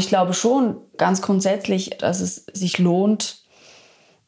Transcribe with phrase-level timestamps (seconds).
[0.00, 3.44] Ich glaube schon ganz grundsätzlich, dass es sich lohnt,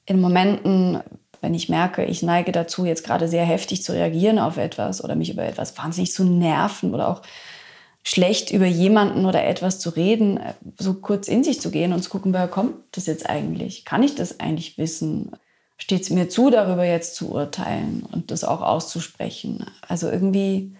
[0.04, 1.00] in Momenten,
[1.40, 5.14] wenn ich merke, ich neige dazu, jetzt gerade sehr heftig zu reagieren auf etwas oder
[5.14, 7.22] mich über etwas wahnsinnig zu nerven oder auch
[8.02, 10.40] schlecht über jemanden oder etwas zu reden,
[10.76, 13.86] so kurz in sich zu gehen und zu gucken, woher kommt das jetzt eigentlich?
[13.86, 15.32] Kann ich das eigentlich wissen?
[15.78, 19.64] Steht es mir zu, darüber jetzt zu urteilen und das auch auszusprechen?
[19.88, 20.76] Also irgendwie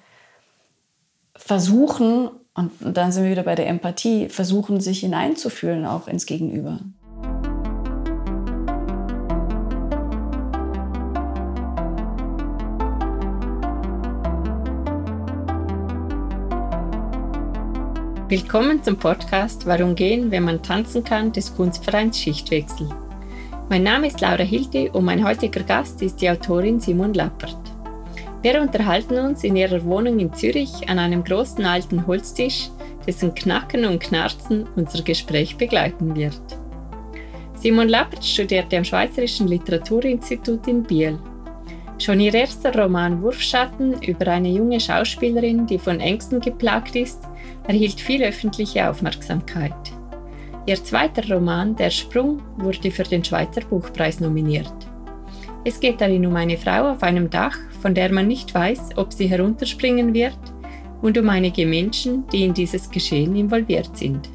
[1.34, 6.80] versuchen, und dann sind wir wieder bei der Empathie, versuchen, sich hineinzufühlen auch ins Gegenüber.
[18.28, 22.88] Willkommen zum Podcast Warum gehen, wenn man tanzen kann des Kunstvereins Schichtwechsel.
[23.68, 27.71] Mein Name ist Laura Hilti und mein heutiger Gast ist die Autorin Simon Lappert.
[28.42, 32.70] Wir unterhalten uns in ihrer Wohnung in Zürich an einem großen alten Holztisch,
[33.06, 36.40] dessen Knacken und Knarzen unser Gespräch begleiten wird.
[37.54, 41.16] Simon Lappert studierte am Schweizerischen Literaturinstitut in Biel.
[42.00, 47.22] Schon ihr erster Roman Wurfschatten über eine junge Schauspielerin, die von Ängsten geplagt ist,
[47.68, 49.72] erhielt viel öffentliche Aufmerksamkeit.
[50.66, 54.74] Ihr zweiter Roman Der Sprung wurde für den Schweizer Buchpreis nominiert.
[55.64, 59.12] Es geht darin um eine Frau auf einem Dach, von der man nicht weiß, ob
[59.12, 60.38] sie herunterspringen wird,
[61.02, 64.30] und um einige Menschen, die in dieses Geschehen involviert sind.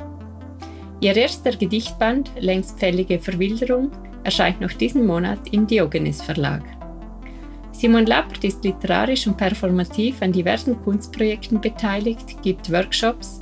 [1.00, 3.92] Ihr erster Gedichtband Längstfällige Verwilderung
[4.24, 6.64] erscheint noch diesen Monat im Diogenes Verlag.
[7.72, 13.40] Simon Lappert ist literarisch und performativ an diversen Kunstprojekten beteiligt, gibt Workshops,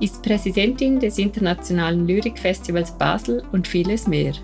[0.00, 4.34] ist Präsidentin des Internationalen Lyrikfestivals Basel und vieles mehr.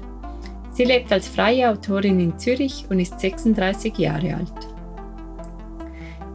[0.75, 4.53] Sie lebt als freie Autorin in Zürich und ist 36 Jahre alt.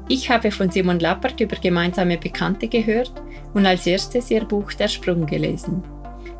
[0.07, 3.11] Ich habe von Simon Lappert über gemeinsame Bekannte gehört
[3.53, 5.83] und als erstes ihr Buch Der Sprung gelesen.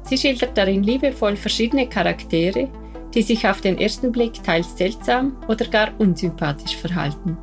[0.03, 2.69] Sie schildert darin liebevoll verschiedene Charaktere,
[3.13, 7.37] die sich auf den ersten Blick teils seltsam oder gar unsympathisch verhalten.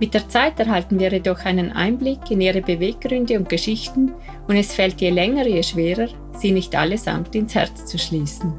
[0.00, 4.12] Mit der Zeit erhalten wir jedoch einen Einblick in ihre Beweggründe und Geschichten
[4.48, 8.52] und es fällt je länger, je schwerer, sie nicht allesamt ins Herz zu schließen.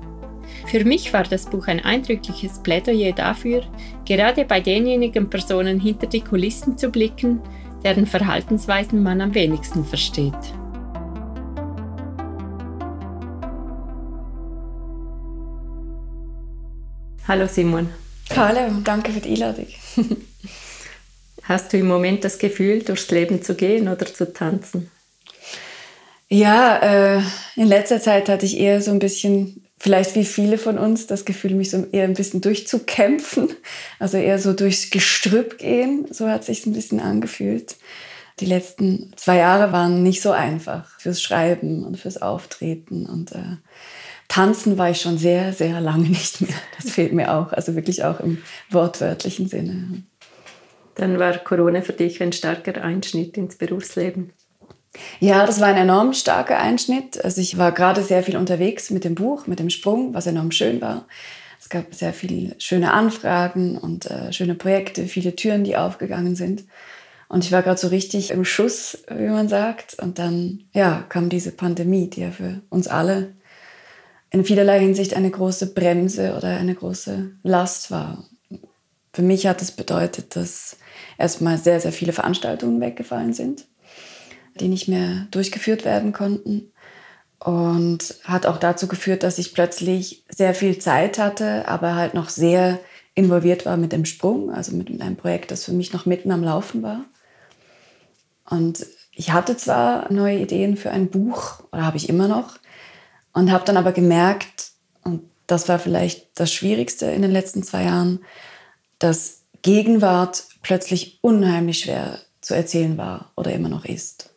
[0.67, 3.63] Für mich war das Buch ein eindrückliches Plädoyer dafür,
[4.05, 7.39] gerade bei denjenigen Personen hinter die Kulissen zu blicken,
[7.83, 10.33] deren Verhaltensweisen man am wenigsten versteht.
[17.27, 17.89] Hallo Simon.
[18.35, 19.67] Hallo, danke für die Einladung.
[21.43, 24.89] Hast du im Moment das Gefühl, durchs Leben zu gehen oder zu tanzen?
[26.27, 27.21] Ja, äh,
[27.55, 31.25] in letzter Zeit hatte ich eher so ein bisschen, vielleicht wie viele von uns, das
[31.25, 33.49] Gefühl, mich so eher ein bisschen durchzukämpfen.
[33.99, 36.07] Also eher so durchs Gestrüpp gehen.
[36.11, 37.75] So hat sich ein bisschen angefühlt.
[38.39, 43.57] Die letzten zwei Jahre waren nicht so einfach fürs Schreiben und fürs Auftreten und äh,
[44.27, 46.55] Tanzen war ich schon sehr, sehr lange nicht mehr.
[46.77, 50.03] Das fehlt mir auch, also wirklich auch im wortwörtlichen Sinne.
[50.95, 54.31] Dann war Corona für dich ein starker Einschnitt ins Berufsleben.
[55.19, 57.23] Ja, das war ein enorm starker Einschnitt.
[57.23, 60.51] Also ich war gerade sehr viel unterwegs mit dem Buch, mit dem Sprung, was enorm
[60.51, 61.07] schön war.
[61.59, 66.63] Es gab sehr viele schöne Anfragen und äh, schöne Projekte, viele Türen, die aufgegangen sind.
[67.27, 69.95] Und ich war gerade so richtig im Schuss, wie man sagt.
[69.99, 73.33] Und dann ja, kam diese Pandemie, die ja für uns alle
[74.29, 78.25] in vielerlei Hinsicht eine große Bremse oder eine große Last war.
[79.13, 80.77] Für mich hat es das bedeutet, dass
[81.17, 83.65] erstmal sehr, sehr viele Veranstaltungen weggefallen sind,
[84.59, 86.71] die nicht mehr durchgeführt werden konnten.
[87.39, 92.29] Und hat auch dazu geführt, dass ich plötzlich sehr viel Zeit hatte, aber halt noch
[92.29, 92.79] sehr
[93.13, 96.43] involviert war mit dem Sprung, also mit einem Projekt, das für mich noch mitten am
[96.43, 97.05] Laufen war.
[98.49, 102.57] Und ich hatte zwar neue Ideen für ein Buch, oder habe ich immer noch,
[103.33, 104.71] und habe dann aber gemerkt,
[105.03, 108.19] und das war vielleicht das Schwierigste in den letzten zwei Jahren,
[108.99, 114.34] dass Gegenwart plötzlich unheimlich schwer zu erzählen war oder immer noch ist.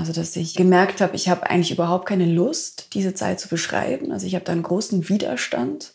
[0.00, 4.12] Also dass ich gemerkt habe, ich habe eigentlich überhaupt keine Lust, diese Zeit zu beschreiben.
[4.12, 5.92] Also ich habe da einen großen Widerstand,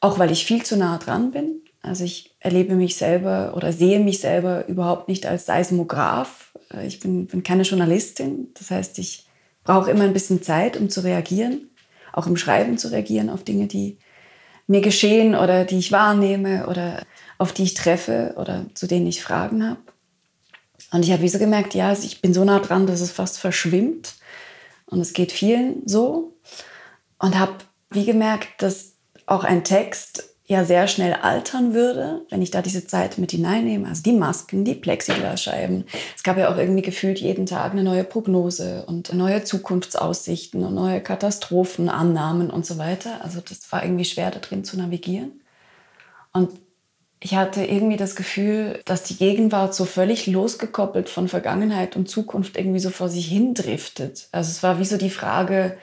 [0.00, 1.62] auch weil ich viel zu nah dran bin.
[1.82, 6.52] Also ich erlebe mich selber oder sehe mich selber überhaupt nicht als Seismograph.
[6.84, 8.48] Ich bin, bin keine Journalistin.
[8.58, 9.26] Das heißt, ich
[9.64, 11.70] brauche immer ein bisschen Zeit, um zu reagieren
[12.12, 13.98] auch im Schreiben zu reagieren auf Dinge, die
[14.66, 17.02] mir geschehen oder die ich wahrnehme oder
[17.38, 19.80] auf die ich treffe oder zu denen ich Fragen habe.
[20.92, 23.38] Und ich habe wie so gemerkt, ja, ich bin so nah dran, dass es fast
[23.38, 24.14] verschwimmt.
[24.86, 26.36] Und es geht vielen so.
[27.18, 27.52] Und habe
[27.90, 28.94] wie gemerkt, dass
[29.26, 33.86] auch ein Text ja sehr schnell altern würde, wenn ich da diese Zeit mit hineinnehme.
[33.86, 35.84] Also die Masken, die Plexiglasscheiben.
[36.16, 40.74] Es gab ja auch irgendwie gefühlt jeden Tag eine neue Prognose und neue Zukunftsaussichten und
[40.74, 43.22] neue Katastrophenannahmen und so weiter.
[43.22, 45.40] Also das war irgendwie schwer da drin zu navigieren.
[46.32, 46.50] Und
[47.22, 52.56] ich hatte irgendwie das Gefühl, dass die Gegenwart so völlig losgekoppelt von Vergangenheit und Zukunft
[52.56, 54.28] irgendwie so vor sich hin driftet.
[54.32, 55.76] Also es war wie so die Frage,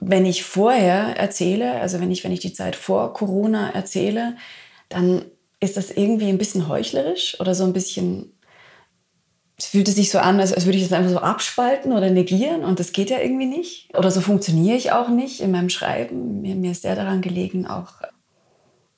[0.00, 4.36] wenn ich vorher erzähle, also wenn ich, wenn ich die Zeit vor Corona erzähle,
[4.88, 5.24] dann
[5.60, 8.32] ist das irgendwie ein bisschen heuchlerisch oder so ein bisschen,
[9.56, 12.64] es fühlte sich so an, als, als würde ich das einfach so abspalten oder negieren
[12.64, 13.96] und das geht ja irgendwie nicht.
[13.96, 16.40] Oder so funktioniere ich auch nicht in meinem Schreiben.
[16.40, 17.92] Mir, mir ist sehr daran gelegen, auch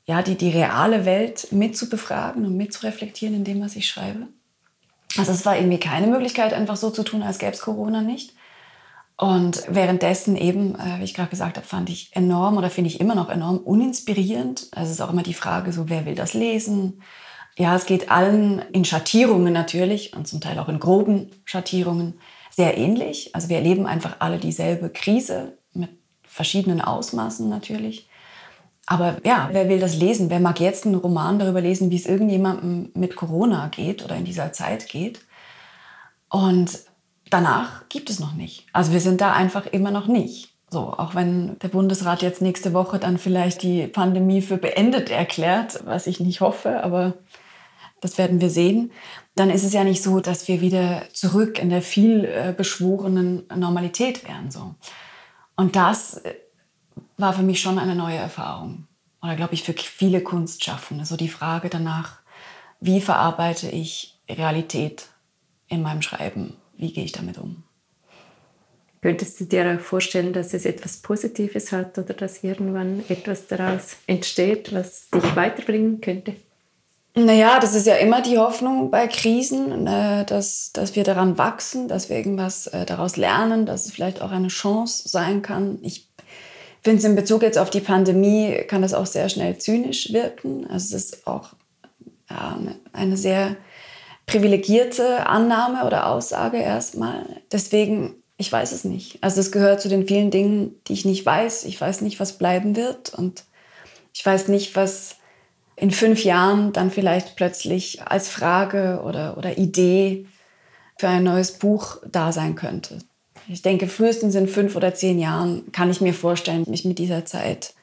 [0.06, 3.76] ja, die, die reale Welt mit zu befragen und mit zu reflektieren in dem, was
[3.76, 4.28] ich schreibe.
[5.16, 8.34] Also es war irgendwie keine Möglichkeit, einfach so zu tun, als gäbe es Corona nicht.
[9.16, 13.00] Und währenddessen eben, äh, wie ich gerade gesagt habe, fand ich enorm oder finde ich
[13.00, 14.68] immer noch enorm uninspirierend.
[14.72, 17.00] Also es ist auch immer die Frage, so wer will das lesen?
[17.56, 22.14] Ja, es geht allen in Schattierungen natürlich und zum Teil auch in groben Schattierungen
[22.50, 23.32] sehr ähnlich.
[23.34, 25.90] Also wir erleben einfach alle dieselbe Krise mit
[26.24, 28.08] verschiedenen Ausmaßen natürlich.
[28.86, 30.28] Aber ja, wer will das lesen?
[30.30, 34.24] Wer mag jetzt einen Roman darüber lesen, wie es irgendjemandem mit Corona geht oder in
[34.24, 35.20] dieser Zeit geht?
[36.28, 36.80] Und
[37.30, 38.66] danach gibt es noch nicht.
[38.72, 40.54] Also wir sind da einfach immer noch nicht.
[40.70, 45.80] So, auch wenn der Bundesrat jetzt nächste Woche dann vielleicht die Pandemie für beendet erklärt,
[45.84, 47.14] was ich nicht hoffe, aber
[48.00, 48.90] das werden wir sehen,
[49.34, 53.44] dann ist es ja nicht so, dass wir wieder zurück in der viel äh, beschworenen
[53.54, 54.50] Normalität wären.
[54.50, 54.74] So.
[55.56, 56.34] Und das äh,
[57.16, 58.86] war für mich schon eine neue Erfahrung.
[59.22, 61.04] Oder glaube ich für viele Kunstschaffende.
[61.04, 62.18] So die Frage danach,
[62.80, 65.06] wie verarbeite ich Realität
[65.68, 66.56] in meinem Schreiben?
[66.76, 67.62] wie gehe ich damit um.
[69.02, 73.96] Könntest du dir auch vorstellen, dass es etwas Positives hat oder dass irgendwann etwas daraus
[74.06, 76.34] entsteht, was dich weiterbringen könnte?
[77.14, 81.86] Naja, das ist ja immer die Hoffnung bei Krisen, äh, dass, dass wir daran wachsen,
[81.86, 85.78] dass wir irgendwas äh, daraus lernen, dass es vielleicht auch eine Chance sein kann.
[85.82, 86.08] Ich
[86.84, 90.66] finde es in Bezug jetzt auf die Pandemie, kann das auch sehr schnell zynisch wirken.
[90.70, 91.54] Also es ist auch
[92.30, 92.58] ja,
[92.92, 93.56] eine sehr
[94.26, 97.24] privilegierte Annahme oder Aussage erstmal.
[97.50, 99.18] Deswegen, ich weiß es nicht.
[99.22, 101.64] Also es gehört zu den vielen Dingen, die ich nicht weiß.
[101.64, 103.44] Ich weiß nicht, was bleiben wird und
[104.12, 105.16] ich weiß nicht, was
[105.76, 110.26] in fünf Jahren dann vielleicht plötzlich als Frage oder, oder Idee
[110.98, 112.98] für ein neues Buch da sein könnte.
[113.48, 117.24] Ich denke, frühestens in fünf oder zehn Jahren kann ich mir vorstellen, mich mit dieser
[117.24, 117.74] Zeit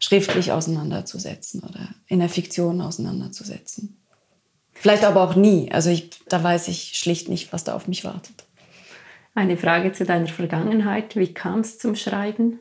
[0.00, 3.96] schriftlich auseinanderzusetzen oder in der Fiktion auseinanderzusetzen.
[4.74, 5.72] Vielleicht aber auch nie.
[5.72, 8.44] Also ich, da weiß ich schlicht nicht, was da auf mich wartet.
[9.34, 11.16] Eine Frage zu deiner Vergangenheit.
[11.16, 12.60] Wie kam es zum Schreiben?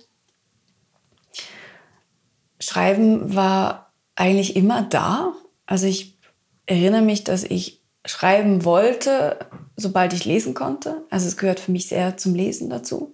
[2.59, 5.33] Schreiben war eigentlich immer da.
[5.65, 6.17] Also ich
[6.65, 7.76] erinnere mich, dass ich
[8.07, 9.37] schreiben wollte,
[9.75, 11.03] sobald ich lesen konnte.
[11.09, 13.13] Also es gehört für mich sehr zum Lesen dazu.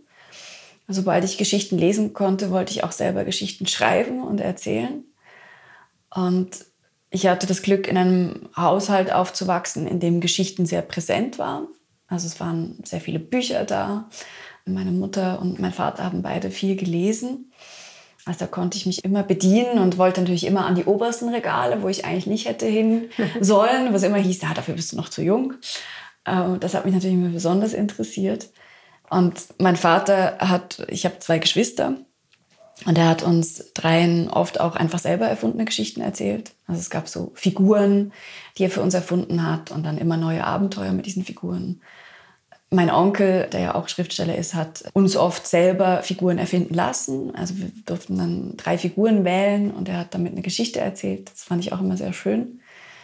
[0.88, 5.04] Sobald ich Geschichten lesen konnte, wollte ich auch selber Geschichten schreiben und erzählen.
[6.13, 6.66] Und
[7.10, 11.68] ich hatte das Glück, in einem Haushalt aufzuwachsen, in dem Geschichten sehr präsent waren.
[12.07, 14.10] Also es waren sehr viele Bücher da.
[14.66, 17.51] Meine Mutter und mein Vater haben beide viel gelesen.
[18.25, 21.81] Also da konnte ich mich immer bedienen und wollte natürlich immer an die obersten Regale,
[21.81, 23.09] wo ich eigentlich nicht hätte hin
[23.41, 25.53] sollen, was immer hieß, ja, dafür bist du noch zu jung.
[26.25, 28.49] Ähm, das hat mich natürlich immer besonders interessiert.
[29.09, 31.97] Und mein Vater hat, ich habe zwei Geschwister
[32.85, 36.51] und er hat uns dreien oft auch einfach selber erfundene Geschichten erzählt.
[36.68, 38.11] Also es gab so Figuren,
[38.57, 41.81] die er für uns erfunden hat und dann immer neue Abenteuer mit diesen Figuren.
[42.73, 47.35] Mein Onkel, der ja auch Schriftsteller ist, hat uns oft selber Figuren erfinden lassen.
[47.35, 51.30] Also wir durften dann drei Figuren wählen und er hat damit eine Geschichte erzählt.
[51.31, 52.61] Das fand ich auch immer sehr schön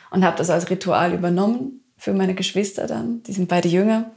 [0.09, 3.21] und habe das als Ritual übernommen für meine Geschwister dann.
[3.23, 4.09] Die sind beide jünger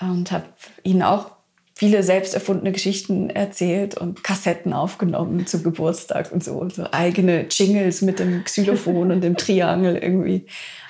[0.00, 0.46] und habe
[0.82, 1.30] ihnen auch
[1.76, 6.54] viele selbst erfundene Geschichten erzählt und Kassetten aufgenommen zum Geburtstag und so.
[6.54, 10.46] Und so eigene Jingles mit dem Xylophon und dem Triangel irgendwie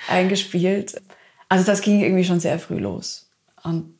[0.07, 0.99] eingespielt.
[1.49, 3.28] Also das ging irgendwie schon sehr früh los.
[3.69, 3.93] Und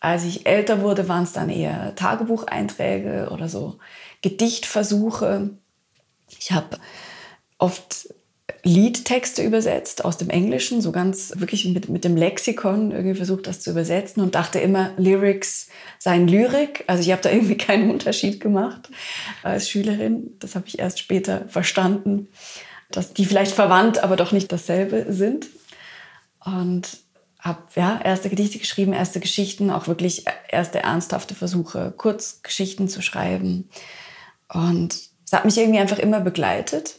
[0.00, 3.78] als ich älter wurde, waren es dann eher Tagebucheinträge oder so
[4.22, 5.50] Gedichtversuche.
[6.38, 6.78] Ich habe
[7.58, 8.08] oft
[8.62, 13.60] Liedtexte übersetzt aus dem Englischen, so ganz wirklich mit, mit dem Lexikon irgendwie versucht, das
[13.60, 16.84] zu übersetzen und dachte immer, Lyrics seien Lyrik.
[16.86, 18.90] Also ich habe da irgendwie keinen Unterschied gemacht
[19.42, 20.36] als Schülerin.
[20.40, 22.28] Das habe ich erst später verstanden,
[22.90, 25.46] dass die vielleicht verwandt, aber doch nicht dasselbe sind.
[26.44, 27.05] Und
[27.46, 33.68] habe ja, erste Gedichte geschrieben, erste Geschichten, auch wirklich erste ernsthafte Versuche, Kurzgeschichten zu schreiben.
[34.52, 36.96] Und es hat mich irgendwie einfach immer begleitet.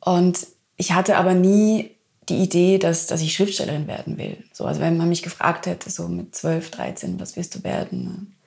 [0.00, 0.46] Und
[0.76, 1.96] ich hatte aber nie
[2.28, 4.44] die Idee, dass, dass ich Schriftstellerin werden will.
[4.52, 8.37] So, also wenn man mich gefragt hätte, so mit 12, 13, was willst du werden?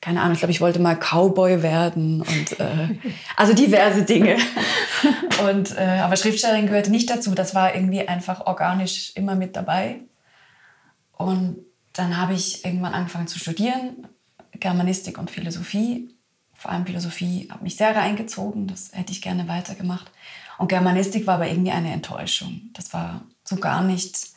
[0.00, 2.96] Keine Ahnung, ich glaube, ich wollte mal Cowboy werden und äh,
[3.36, 4.36] also diverse Dinge.
[5.48, 7.34] und, äh, aber Schriftstellerin gehörte nicht dazu.
[7.34, 10.00] Das war irgendwie einfach organisch immer mit dabei.
[11.12, 11.56] Und
[11.92, 14.06] dann habe ich irgendwann angefangen zu studieren,
[14.52, 16.10] Germanistik und Philosophie.
[16.54, 20.10] Vor allem Philosophie hat mich sehr reingezogen, das hätte ich gerne weitergemacht.
[20.58, 22.70] Und Germanistik war aber irgendwie eine Enttäuschung.
[22.72, 24.28] Das war so gar nicht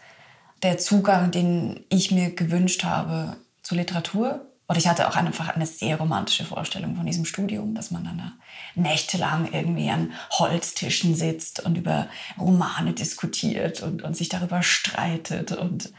[0.63, 4.45] der Zugang, den ich mir gewünscht habe zur Literatur.
[4.69, 8.19] Und ich hatte auch einfach eine sehr romantische Vorstellung von diesem Studium, dass man dann
[8.19, 8.31] da
[8.75, 12.07] nächtelang irgendwie an Holztischen sitzt und über
[12.37, 15.53] Romane diskutiert und, und sich darüber streitet.
[15.53, 15.91] Und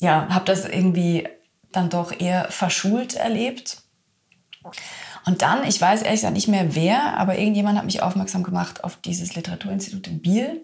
[0.00, 1.28] ja, habe das irgendwie
[1.70, 3.82] dann doch eher verschult erlebt.
[5.26, 8.84] Und dann, ich weiß ehrlich gesagt nicht mehr wer, aber irgendjemand hat mich aufmerksam gemacht
[8.84, 10.62] auf dieses Literaturinstitut in Biel,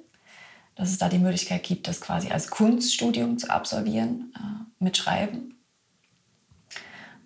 [0.76, 5.59] dass es da die Möglichkeit gibt, das quasi als Kunststudium zu absolvieren äh, mit Schreiben.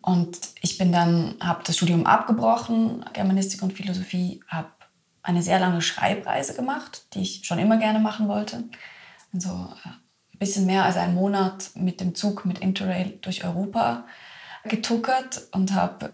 [0.05, 4.69] Und ich bin dann, habe das Studium abgebrochen, Germanistik und Philosophie, habe
[5.23, 8.65] eine sehr lange Schreibreise gemacht, die ich schon immer gerne machen wollte.
[9.33, 14.05] Also ein bisschen mehr als einen Monat mit dem Zug mit Interrail durch Europa
[14.65, 16.13] getuckert und habe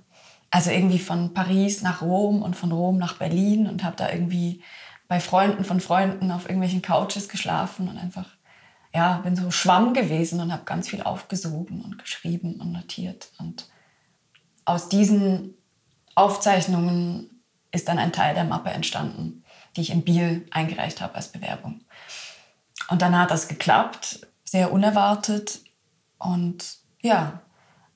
[0.52, 4.62] also irgendwie von Paris nach Rom und von Rom nach Berlin und habe da irgendwie
[5.08, 8.36] bei Freunden von Freunden auf irgendwelchen Couches geschlafen und einfach,
[8.94, 13.32] ja, bin so Schwamm gewesen und habe ganz viel aufgesogen und geschrieben und notiert.
[13.40, 13.66] Und
[14.64, 15.54] aus diesen
[16.14, 19.44] Aufzeichnungen ist dann ein Teil der Mappe entstanden,
[19.76, 21.82] die ich in Biel eingereicht habe als Bewerbung.
[22.88, 25.60] Und dann hat das geklappt, sehr unerwartet.
[26.18, 27.40] Und ja,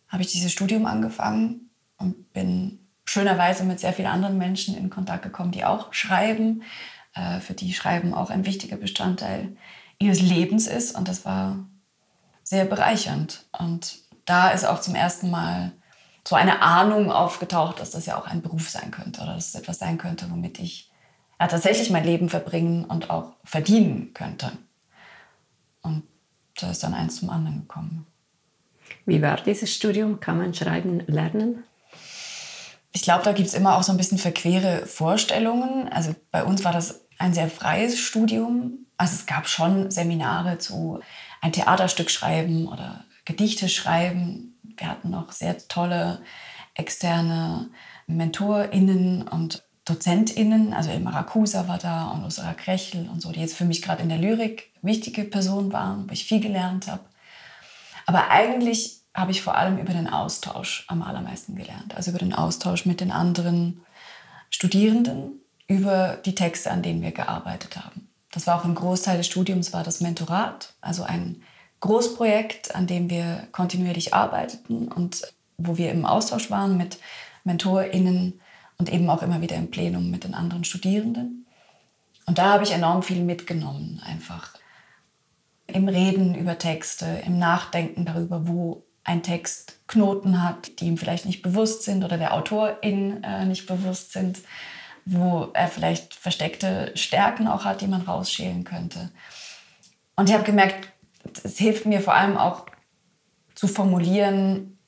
[0.09, 5.23] habe ich dieses Studium angefangen und bin schönerweise mit sehr vielen anderen Menschen in Kontakt
[5.23, 6.63] gekommen, die auch schreiben,
[7.15, 9.57] äh, für die Schreiben auch ein wichtiger Bestandteil
[9.99, 10.97] ihres Lebens ist.
[10.97, 11.59] Und das war
[12.45, 13.47] sehr bereichernd.
[13.59, 15.73] Und da ist auch zum ersten Mal
[16.27, 19.55] so eine Ahnung aufgetaucht, dass das ja auch ein Beruf sein könnte oder dass es
[19.55, 20.91] etwas sein könnte, womit ich
[21.39, 24.53] ja, tatsächlich mein Leben verbringen und auch verdienen könnte.
[25.83, 26.05] Und
[26.57, 28.07] da ist dann eins zum anderen gekommen.
[29.07, 30.21] Wie war dieses Studium?
[30.21, 31.65] Kann man schreiben lernen?
[32.93, 35.89] Ich glaube, da gibt es immer auch so ein bisschen verquere Vorstellungen.
[35.89, 38.87] Also bei uns war das ein sehr freies Studium.
[38.97, 41.01] Also es gab schon Seminare zu
[41.41, 44.54] ein Theaterstück schreiben oder Gedichte schreiben.
[44.77, 46.21] Wir hatten noch sehr tolle
[46.75, 47.71] externe
[48.07, 50.73] MentorInnen und DozentInnen.
[50.73, 54.03] Also Elmar Rakusa war da und Ursula Krechel und so, die jetzt für mich gerade
[54.03, 57.05] in der Lyrik wichtige Personen waren, wo ich viel gelernt habe.
[58.07, 61.95] Aber eigentlich habe ich vor allem über den Austausch am allermeisten gelernt.
[61.95, 63.81] Also über den Austausch mit den anderen
[64.51, 68.09] Studierenden, über die Texte, an denen wir gearbeitet haben.
[68.33, 71.43] Das war auch ein Großteil des Studiums, war das Mentorat, also ein
[71.85, 75.21] Großprojekt, an dem wir kontinuierlich arbeiteten und
[75.59, 76.99] wo wir im Austausch waren mit
[77.45, 78.41] MentorInnen
[78.79, 81.45] und eben auch immer wieder im Plenum mit den anderen Studierenden.
[82.25, 84.55] Und da habe ich enorm viel mitgenommen, einfach
[85.67, 91.27] im Reden über Texte, im Nachdenken darüber, wo ein Text Knoten hat, die ihm vielleicht
[91.27, 94.39] nicht bewusst sind oder der Autorin äh, nicht bewusst sind,
[95.05, 99.11] wo er vielleicht versteckte Stärken auch hat, die man rausschälen könnte.
[100.17, 100.94] Und ich habe gemerkt,
[101.43, 102.67] es hilft mir vor allem auch
[103.55, 104.79] zu formulieren,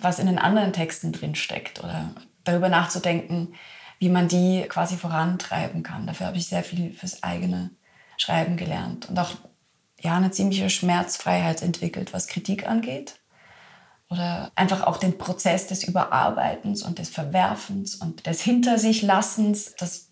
[0.00, 2.14] was in den anderen Texten drin steckt oder
[2.44, 3.54] darüber nachzudenken,
[3.98, 6.06] wie man die quasi vorantreiben kann.
[6.06, 7.70] Dafür habe ich sehr viel fürs eigene
[8.16, 9.36] Schreiben gelernt und auch
[10.00, 13.16] ja, eine ziemliche Schmerzfreiheit entwickelt, was Kritik angeht.
[14.10, 19.74] Oder einfach auch den Prozess des Überarbeitens und des Verwerfens und des Hinter sich Lassens.
[19.76, 20.03] Das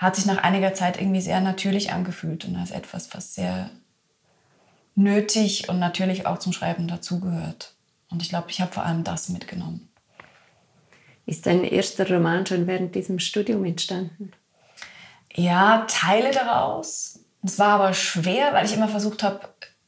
[0.00, 3.68] hat sich nach einiger Zeit irgendwie sehr natürlich angefühlt und als etwas, was sehr
[4.94, 7.74] nötig und natürlich auch zum Schreiben dazugehört.
[8.10, 9.90] Und ich glaube, ich habe vor allem das mitgenommen.
[11.26, 14.32] Ist dein erster Roman schon während diesem Studium entstanden?
[15.34, 17.20] Ja, Teile daraus.
[17.42, 19.40] Es war aber schwer, weil ich immer versucht habe,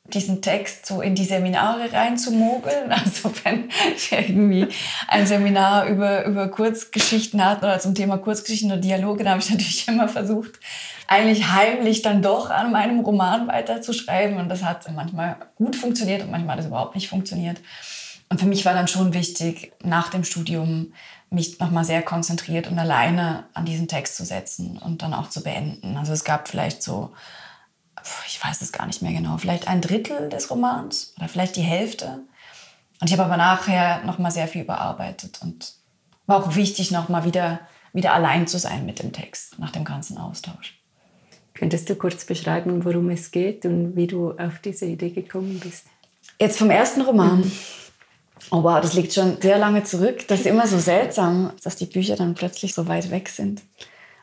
[0.05, 2.93] diesen Text so in die Seminare reinzumogeln.
[3.05, 4.69] Also wenn wir irgendwie
[5.09, 9.51] ein Seminar über, über Kurzgeschichten hatten oder zum Thema Kurzgeschichten oder Dialoge, dann habe ich
[9.51, 10.59] natürlich immer versucht,
[11.07, 14.37] eigentlich heimlich dann doch an meinem Roman weiterzuschreiben.
[14.39, 17.61] Und das hat manchmal gut funktioniert und manchmal hat es überhaupt nicht funktioniert.
[18.29, 20.95] Und für mich war dann schon wichtig, nach dem Studium
[21.29, 25.43] mich nochmal sehr konzentriert und alleine an diesen Text zu setzen und dann auch zu
[25.43, 25.97] beenden.
[25.97, 27.13] Also es gab vielleicht so
[28.27, 31.63] ich weiß es gar nicht mehr genau, vielleicht ein Drittel des Romans oder vielleicht die
[31.63, 32.25] Hälfte.
[33.01, 35.75] Und ich habe aber nachher noch mal sehr viel überarbeitet und
[36.27, 37.61] war auch wichtig, noch mal wieder
[37.93, 40.79] wieder allein zu sein mit dem Text nach dem ganzen Austausch.
[41.55, 45.87] Könntest du kurz beschreiben, worum es geht und wie du auf diese Idee gekommen bist?
[46.41, 47.51] Jetzt vom ersten Roman.
[48.51, 50.27] Oh wow, das liegt schon sehr lange zurück.
[50.29, 53.63] Das ist immer so seltsam, dass die Bücher dann plötzlich so weit weg sind.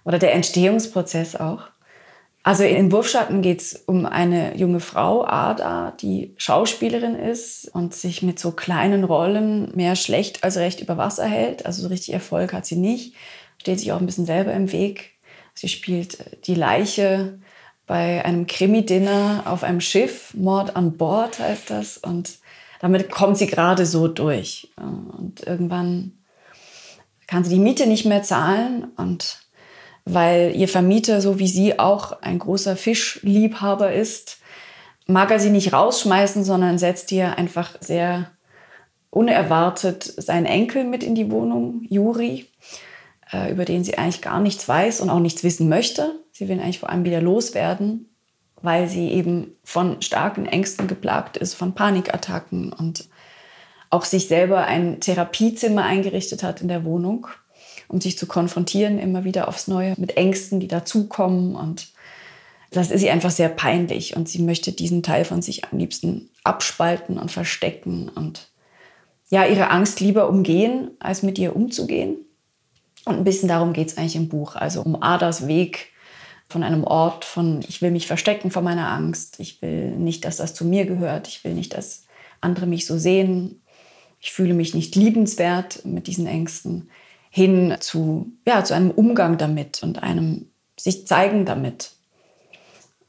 [0.04, 1.64] Oder der Entstehungsprozess auch.
[2.50, 8.24] Also in Wurfschatten geht es um eine junge Frau, Ada, die Schauspielerin ist und sich
[8.24, 11.68] mit so kleinen Rollen mehr schlecht als recht über Wasser hält.
[11.68, 13.14] Also so richtig Erfolg hat sie nicht.
[13.60, 15.20] Steht sich auch ein bisschen selber im Weg.
[15.54, 17.38] Sie spielt die Leiche
[17.86, 20.34] bei einem Krimi-Dinner auf einem Schiff.
[20.34, 22.00] Mord an Bord heißt das.
[22.00, 22.40] Und
[22.82, 24.72] damit kommt sie gerade so durch.
[24.76, 26.14] Und irgendwann
[27.28, 29.38] kann sie die Miete nicht mehr zahlen und
[30.14, 34.40] weil ihr Vermieter, so wie sie auch ein großer Fischliebhaber ist,
[35.08, 38.32] mag er sie nicht rausschmeißen, sondern setzt ihr einfach sehr
[39.10, 42.48] unerwartet seinen Enkel mit in die Wohnung, Juri,
[43.32, 46.20] äh, über den sie eigentlich gar nichts weiß und auch nichts wissen möchte.
[46.32, 48.10] Sie will eigentlich vor allem wieder loswerden,
[48.62, 53.10] weil sie eben von starken Ängsten geplagt ist, von Panikattacken und
[53.90, 57.28] auch sich selber ein Therapiezimmer eingerichtet hat in der Wohnung
[57.90, 61.56] um sich zu konfrontieren, immer wieder aufs Neue mit Ängsten, die dazukommen.
[61.56, 61.90] Und
[62.72, 64.16] das ist ihr einfach sehr peinlich.
[64.16, 68.48] Und sie möchte diesen Teil von sich am liebsten abspalten und verstecken und
[69.32, 72.18] ja, ihre Angst lieber umgehen, als mit ihr umzugehen.
[73.06, 74.56] Und ein bisschen darum geht es eigentlich im Buch.
[74.56, 75.90] Also um Adas Weg
[76.48, 79.40] von einem Ort von, ich will mich verstecken vor meiner Angst.
[79.40, 81.28] Ich will nicht, dass das zu mir gehört.
[81.28, 82.06] Ich will nicht, dass
[82.42, 83.62] andere mich so sehen.
[84.20, 86.90] Ich fühle mich nicht liebenswert mit diesen Ängsten
[87.30, 91.92] hin zu, ja, zu einem Umgang damit und einem sich zeigen damit.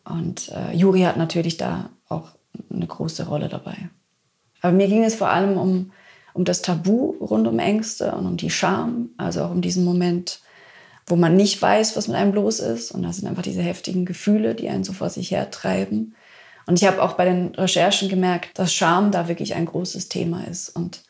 [0.04, 2.28] Und äh, Juri hat natürlich da auch
[2.70, 3.76] eine große Rolle dabei.
[4.60, 5.92] Aber mir ging es vor allem um,
[6.34, 10.40] um das Tabu rund um Ängste und um die Scham, also auch um diesen Moment,
[11.06, 12.92] wo man nicht weiß, was mit einem los ist.
[12.92, 16.14] Und das sind einfach diese heftigen Gefühle, die einen so vor sich hertreiben.
[16.66, 20.44] Und ich habe auch bei den Recherchen gemerkt, dass Scham da wirklich ein großes Thema
[20.44, 20.68] ist.
[20.68, 21.02] Und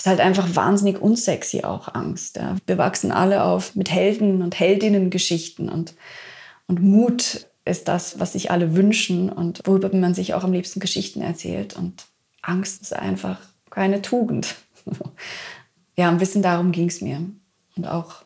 [0.00, 2.36] ist halt einfach wahnsinnig unsexy auch Angst.
[2.36, 2.56] Ja.
[2.66, 5.94] Wir wachsen alle auf mit Helden und Heldinnen-Geschichten und,
[6.66, 10.80] und Mut ist das, was sich alle wünschen und worüber man sich auch am liebsten
[10.80, 11.76] Geschichten erzählt.
[11.76, 12.06] Und
[12.40, 14.54] Angst ist einfach keine Tugend.
[15.96, 17.20] ja, ein bisschen darum ging es mir.
[17.76, 18.22] Und auch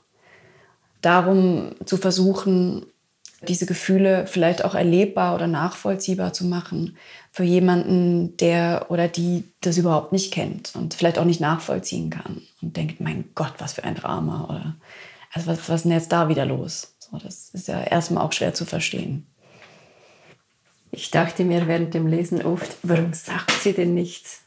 [1.00, 2.86] darum zu versuchen,
[3.48, 6.96] diese Gefühle vielleicht auch erlebbar oder nachvollziehbar zu machen
[7.30, 12.42] für jemanden, der oder die das überhaupt nicht kennt und vielleicht auch nicht nachvollziehen kann
[12.62, 14.76] und denkt, mein Gott, was für ein Drama oder
[15.32, 16.94] also was, was ist denn jetzt da wieder los?
[16.98, 19.26] So, das ist ja erstmal auch schwer zu verstehen.
[20.92, 24.42] Ich dachte mir während dem Lesen oft, warum sagt sie denn nichts?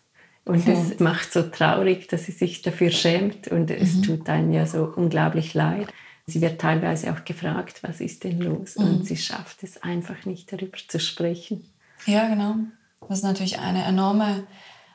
[0.45, 0.73] Und mhm.
[0.73, 4.03] es macht so traurig, dass sie sich dafür schämt und es mhm.
[4.03, 5.87] tut einen ja so unglaublich leid.
[6.27, 8.75] Sie wird teilweise auch gefragt, was ist denn los?
[8.75, 8.85] Mhm.
[8.85, 11.63] Und sie schafft es einfach nicht, darüber zu sprechen.
[12.05, 12.55] Ja, genau.
[13.07, 14.45] Das ist natürlich eine enorme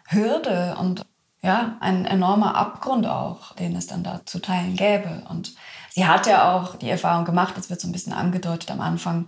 [0.08, 1.06] Hürde und
[1.42, 5.22] ja, ein enormer Abgrund auch, den es dann da zu teilen gäbe.
[5.28, 5.54] Und
[5.90, 9.26] sie hat ja auch die Erfahrung gemacht, das wird so ein bisschen angedeutet am Anfang,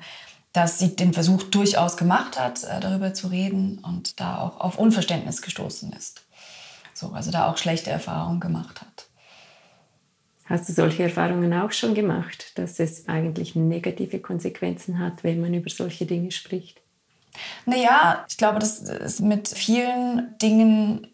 [0.52, 4.78] dass sie den Versuch durchaus gemacht hat, äh, darüber zu reden und da auch auf
[4.78, 6.22] Unverständnis gestoßen ist.
[6.92, 9.03] So, also da auch schlechte Erfahrungen gemacht hat.
[10.46, 15.54] Hast du solche Erfahrungen auch schon gemacht, dass es eigentlich negative Konsequenzen hat, wenn man
[15.54, 16.82] über solche Dinge spricht?
[17.66, 21.08] Naja, ich glaube, das ist mit vielen Dingen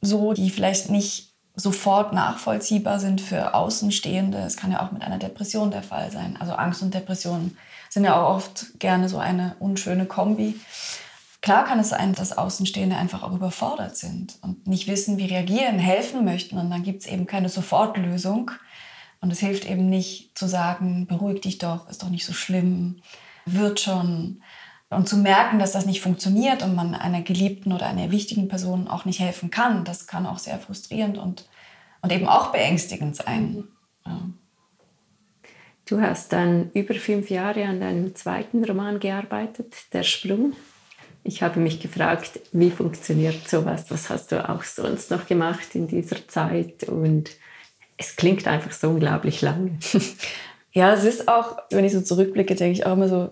[0.00, 4.38] so, die vielleicht nicht sofort nachvollziehbar sind für Außenstehende.
[4.38, 6.36] Es kann ja auch mit einer Depression der Fall sein.
[6.38, 7.56] Also Angst und Depression
[7.90, 10.54] sind ja auch oft gerne so eine unschöne Kombi.
[11.40, 15.78] Klar kann es sein, dass Außenstehende einfach auch überfordert sind und nicht wissen, wie reagieren,
[15.78, 16.58] helfen möchten.
[16.58, 18.52] Und dann gibt es eben keine Sofortlösung.
[19.20, 23.02] Und es hilft eben nicht zu sagen, beruhig dich doch, ist doch nicht so schlimm,
[23.46, 24.42] wird schon.
[24.90, 28.88] Und zu merken, dass das nicht funktioniert und man einer geliebten oder einer wichtigen Person
[28.88, 31.46] auch nicht helfen kann, das kann auch sehr frustrierend und,
[32.00, 33.64] und eben auch beängstigend sein.
[34.06, 34.20] Ja.
[35.88, 40.52] Du hast dann über fünf Jahre an deinem zweiten Roman gearbeitet, Der Sprung.
[41.24, 43.90] Ich habe mich gefragt, wie funktioniert sowas?
[43.90, 46.84] Was hast du auch sonst noch gemacht in dieser Zeit?
[46.84, 47.30] Und
[47.98, 49.78] es klingt einfach so unglaublich lange.
[50.72, 53.30] Ja, es ist auch, wenn ich so zurückblicke, denke ich auch immer so,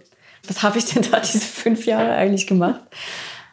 [0.49, 2.81] was habe ich denn da diese fünf Jahre eigentlich gemacht?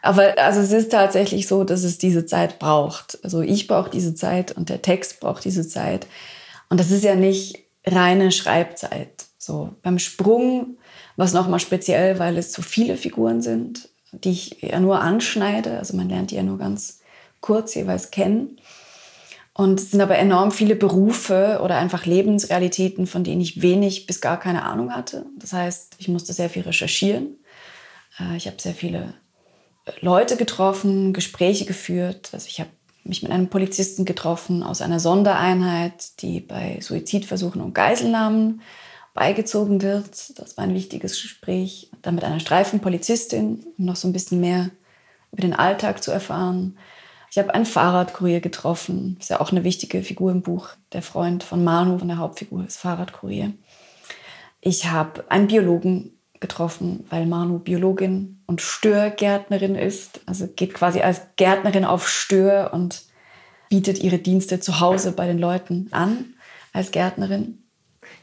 [0.01, 3.19] Aber also es ist tatsächlich so, dass es diese Zeit braucht.
[3.23, 6.07] Also ich brauche diese Zeit und der Text braucht diese Zeit.
[6.69, 9.25] Und das ist ja nicht reine Schreibzeit.
[9.37, 10.77] So beim Sprung
[11.15, 15.77] war es nochmal speziell, weil es so viele Figuren sind, die ich ja nur anschneide.
[15.77, 17.01] Also man lernt die ja nur ganz
[17.41, 18.59] kurz jeweils kennen.
[19.55, 24.19] Und es sind aber enorm viele Berufe oder einfach Lebensrealitäten, von denen ich wenig bis
[24.19, 25.27] gar keine Ahnung hatte.
[25.37, 27.37] Das heißt, ich musste sehr viel recherchieren.
[28.19, 29.13] Äh, ich habe sehr viele
[30.01, 32.29] Leute getroffen, Gespräche geführt.
[32.33, 32.71] Also ich habe
[33.03, 38.61] mich mit einem Polizisten getroffen aus einer Sondereinheit, die bei Suizidversuchen und Geiselnahmen
[39.13, 40.39] beigezogen wird.
[40.39, 41.91] Das war ein wichtiges Gespräch.
[42.01, 44.71] Dann mit einer Streifenpolizistin, um noch so ein bisschen mehr
[45.31, 46.77] über den Alltag zu erfahren.
[47.33, 49.17] Ich habe einen Fahrradkurier getroffen.
[49.19, 50.69] Ist ja auch eine wichtige Figur im Buch.
[50.91, 53.53] Der Freund von Manu, von der Hauptfigur, ist Fahrradkurier.
[54.61, 60.21] Ich habe einen Biologen getroffen, weil Manu Biologin und Störgärtnerin ist.
[60.27, 63.01] Also geht quasi als Gärtnerin auf Stör und
[63.67, 66.35] bietet ihre Dienste zu Hause bei den Leuten an
[66.71, 67.63] als Gärtnerin.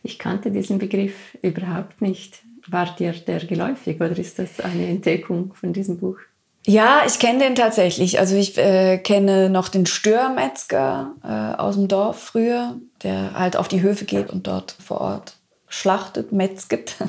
[0.04, 2.42] Ich kannte diesen Begriff überhaupt nicht.
[2.68, 6.18] War dir der geläufig oder ist das eine Entdeckung von diesem Buch?
[6.66, 8.18] Ja, ich kenne den tatsächlich.
[8.18, 13.68] Also ich äh, kenne noch den Störmetzger äh, aus dem Dorf früher, der halt auf
[13.68, 15.36] die Höfe geht und dort vor Ort
[15.68, 16.96] schlachtet, metzget.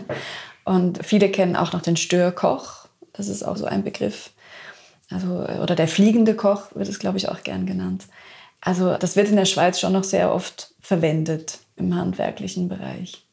[0.64, 2.88] Und viele kennen auch noch den Störkoch.
[3.14, 4.30] Das ist auch so ein Begriff.
[5.10, 8.06] Also, äh, oder der fliegende Koch wird es, glaube ich, auch gern genannt.
[8.62, 13.26] Also das wird in der Schweiz schon noch sehr oft verwendet im handwerklichen Bereich.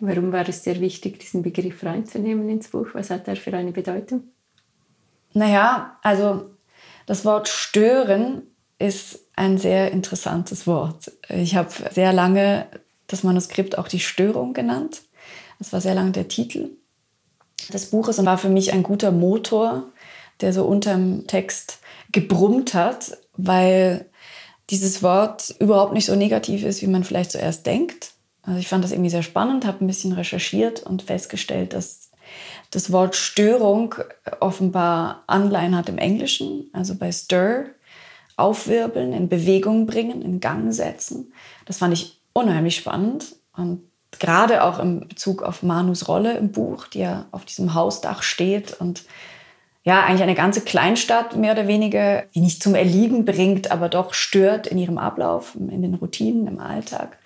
[0.00, 2.88] Warum war es sehr wichtig, diesen Begriff reinzunehmen ins Buch?
[2.94, 4.24] Was hat er für eine Bedeutung?
[5.34, 6.50] Naja, also
[7.06, 8.42] das Wort stören
[8.78, 11.12] ist ein sehr interessantes Wort.
[11.28, 12.66] Ich habe sehr lange
[13.06, 15.02] das Manuskript auch die Störung genannt.
[15.58, 16.70] Das war sehr lange der Titel
[17.72, 19.84] des Buches und war für mich ein guter Motor,
[20.40, 21.78] der so unterm Text
[22.10, 24.06] gebrummt hat, weil
[24.70, 28.12] dieses Wort überhaupt nicht so negativ ist, wie man vielleicht zuerst denkt.
[28.42, 32.01] Also ich fand das irgendwie sehr spannend, habe ein bisschen recherchiert und festgestellt, dass
[32.72, 33.94] das Wort Störung
[34.40, 37.66] offenbar Anleihen hat im Englischen, also bei Stir,
[38.36, 41.32] aufwirbeln, in Bewegung bringen, in Gang setzen.
[41.66, 43.82] Das fand ich unheimlich spannend und
[44.18, 48.80] gerade auch im Bezug auf Manus Rolle im Buch, die ja auf diesem Hausdach steht
[48.80, 49.04] und
[49.84, 54.14] ja, eigentlich eine ganze Kleinstadt mehr oder weniger, die nicht zum Erliegen bringt, aber doch
[54.14, 57.18] stört in ihrem Ablauf, in den Routinen, im Alltag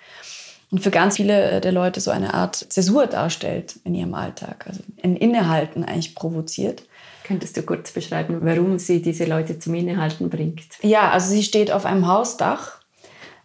[0.71, 4.81] und für ganz viele der Leute so eine Art Zäsur darstellt in ihrem Alltag, also
[5.03, 6.83] ein Innehalten eigentlich provoziert.
[7.25, 10.63] Könntest du kurz beschreiben, warum sie diese Leute zum Innehalten bringt?
[10.83, 12.81] Ja, also sie steht auf einem Hausdach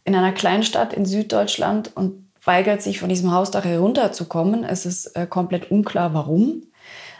[0.04, 4.64] in einer Kleinstadt in Süddeutschland und weigert sich von diesem Hausdach herunterzukommen.
[4.64, 6.64] Es ist äh, komplett unklar, warum.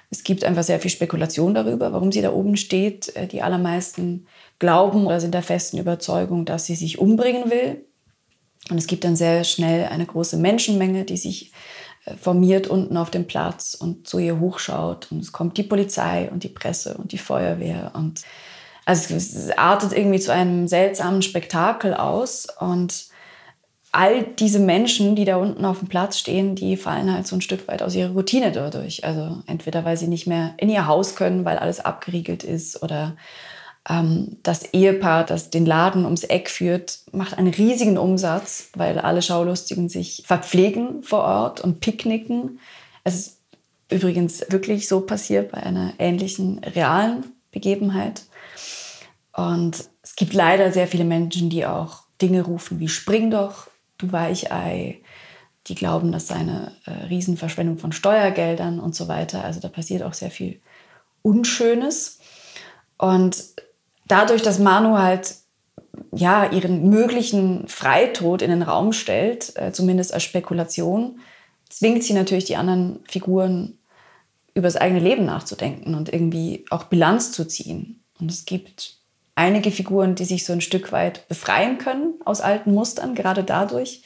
[0.10, 3.16] Es gibt einfach sehr viel Spekulation darüber, warum sie da oben steht.
[3.16, 4.28] Äh, die allermeisten
[4.60, 7.86] glauben oder sind der festen Überzeugung, dass sie sich umbringen will.
[8.70, 11.52] Und es gibt dann sehr schnell eine große Menschenmenge, die sich
[12.06, 15.12] äh, formiert unten auf dem Platz und zu ihr hochschaut.
[15.12, 17.92] Und es kommt die Polizei und die Presse und die Feuerwehr.
[17.96, 18.22] Und
[18.86, 22.48] also es artet irgendwie zu einem seltsamen Spektakel aus.
[22.60, 23.06] Und
[23.92, 27.42] all diese Menschen, die da unten auf dem Platz stehen, die fallen halt so ein
[27.42, 29.04] Stück weit aus ihrer Routine dadurch.
[29.04, 33.16] Also entweder weil sie nicht mehr in ihr Haus können, weil alles abgeriegelt ist oder
[33.84, 39.90] das Ehepaar, das den Laden ums Eck führt, macht einen riesigen Umsatz, weil alle Schaulustigen
[39.90, 42.60] sich verpflegen vor Ort und picknicken.
[43.04, 43.38] Es ist
[43.90, 48.22] übrigens wirklich so passiert bei einer ähnlichen realen Begebenheit.
[49.34, 53.68] Und es gibt leider sehr viele Menschen, die auch Dinge rufen wie Spring doch,
[53.98, 55.02] du Weichei.
[55.68, 59.44] Die glauben, das sei eine äh, Riesenverschwendung von Steuergeldern und so weiter.
[59.44, 60.60] Also da passiert auch sehr viel
[61.22, 62.20] Unschönes.
[62.98, 63.44] Und
[64.12, 65.36] dadurch, dass Manu halt
[66.14, 71.20] ja ihren möglichen Freitod in den Raum stellt, äh, zumindest als Spekulation,
[71.70, 73.78] zwingt sie natürlich die anderen Figuren
[74.54, 78.04] über das eigene Leben nachzudenken und irgendwie auch Bilanz zu ziehen.
[78.20, 78.98] Und es gibt
[79.36, 84.04] einige Figuren, die sich so ein Stück weit befreien können aus alten Mustern, gerade dadurch.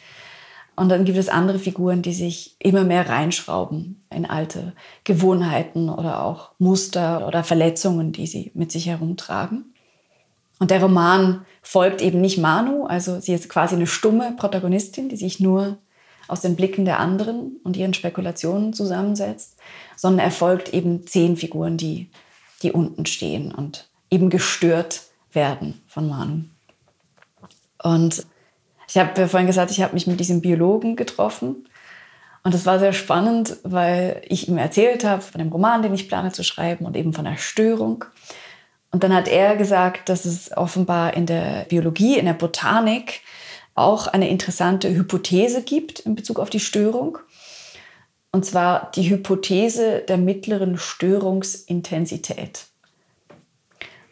[0.75, 6.23] Und dann gibt es andere Figuren, die sich immer mehr reinschrauben in alte Gewohnheiten oder
[6.23, 9.73] auch Muster oder Verletzungen, die sie mit sich herumtragen.
[10.59, 15.17] Und der Roman folgt eben nicht Manu, also sie ist quasi eine stumme Protagonistin, die
[15.17, 15.77] sich nur
[16.27, 19.57] aus den Blicken der anderen und ihren Spekulationen zusammensetzt,
[19.95, 22.09] sondern er folgt eben zehn Figuren, die,
[22.63, 26.43] die unten stehen und eben gestört werden von Manu.
[27.83, 28.25] Und
[28.87, 31.67] ich habe vorhin gesagt, ich habe mich mit diesem Biologen getroffen.
[32.43, 36.07] Und das war sehr spannend, weil ich ihm erzählt habe von dem Roman, den ich
[36.07, 38.05] plane zu schreiben und eben von der Störung.
[38.95, 43.19] Und dann hat er gesagt, dass es offenbar in der Biologie, in der Botanik
[43.73, 47.17] auch eine interessante Hypothese gibt in Bezug auf die Störung.
[48.31, 52.67] Und zwar die Hypothese der mittleren Störungsintensität.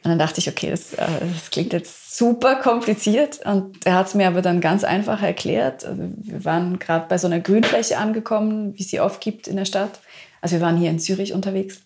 [0.03, 3.39] Und dann dachte ich, okay, das, äh, das klingt jetzt super kompliziert.
[3.45, 5.85] Und er hat es mir aber dann ganz einfach erklärt.
[5.85, 9.55] Also wir waren gerade bei so einer Grünfläche angekommen, wie es sie oft gibt in
[9.55, 10.01] der Stadt.
[10.41, 11.79] Also wir waren hier in Zürich unterwegs.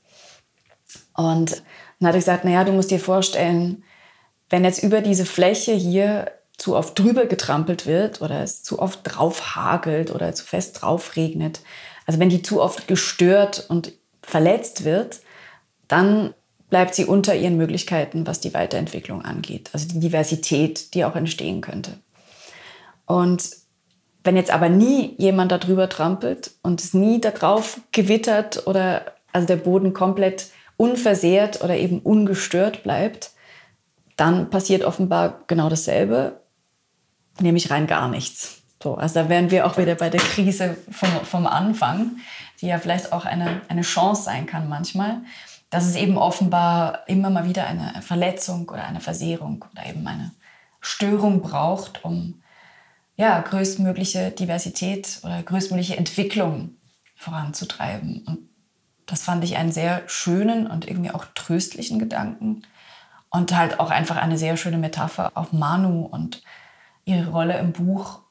[1.14, 1.62] Und
[2.00, 3.84] dann hat er gesagt, naja, du musst dir vorstellen,
[4.50, 9.02] wenn jetzt über diese Fläche hier zu oft drüber getrampelt wird oder es zu oft
[9.04, 11.62] drauf hagelt oder zu fest drauf regnet,
[12.06, 15.22] also wenn die zu oft gestört und verletzt wird,
[15.88, 16.34] dann
[16.70, 21.62] bleibt sie unter ihren Möglichkeiten, was die Weiterentwicklung angeht, also die Diversität, die auch entstehen
[21.62, 22.00] könnte.
[23.06, 23.50] Und
[24.24, 29.56] wenn jetzt aber nie jemand darüber trampelt und es nie darauf gewittert oder also der
[29.56, 33.32] Boden komplett unversehrt oder eben ungestört bleibt,
[34.16, 36.42] dann passiert offenbar genau dasselbe,
[37.40, 38.62] nämlich rein gar nichts.
[38.82, 42.18] So, also da wären wir auch wieder bei der Krise vom, vom Anfang,
[42.62, 45.22] die ja vielleicht auch eine, eine Chance sein kann manchmal
[45.70, 50.32] dass es eben offenbar immer mal wieder eine Verletzung oder eine Versehrung oder eben eine
[50.80, 52.42] Störung braucht, um
[53.18, 56.76] ja, größtmögliche Diversität oder größtmögliche Entwicklung
[57.16, 58.24] voranzutreiben.
[58.28, 58.47] Und
[59.08, 62.62] das fand ich einen sehr schönen und irgendwie auch tröstlichen Gedanken
[63.30, 66.44] und halt auch einfach eine sehr schöne Metapher auf Manu und
[67.06, 68.22] ihre Rolle im Buch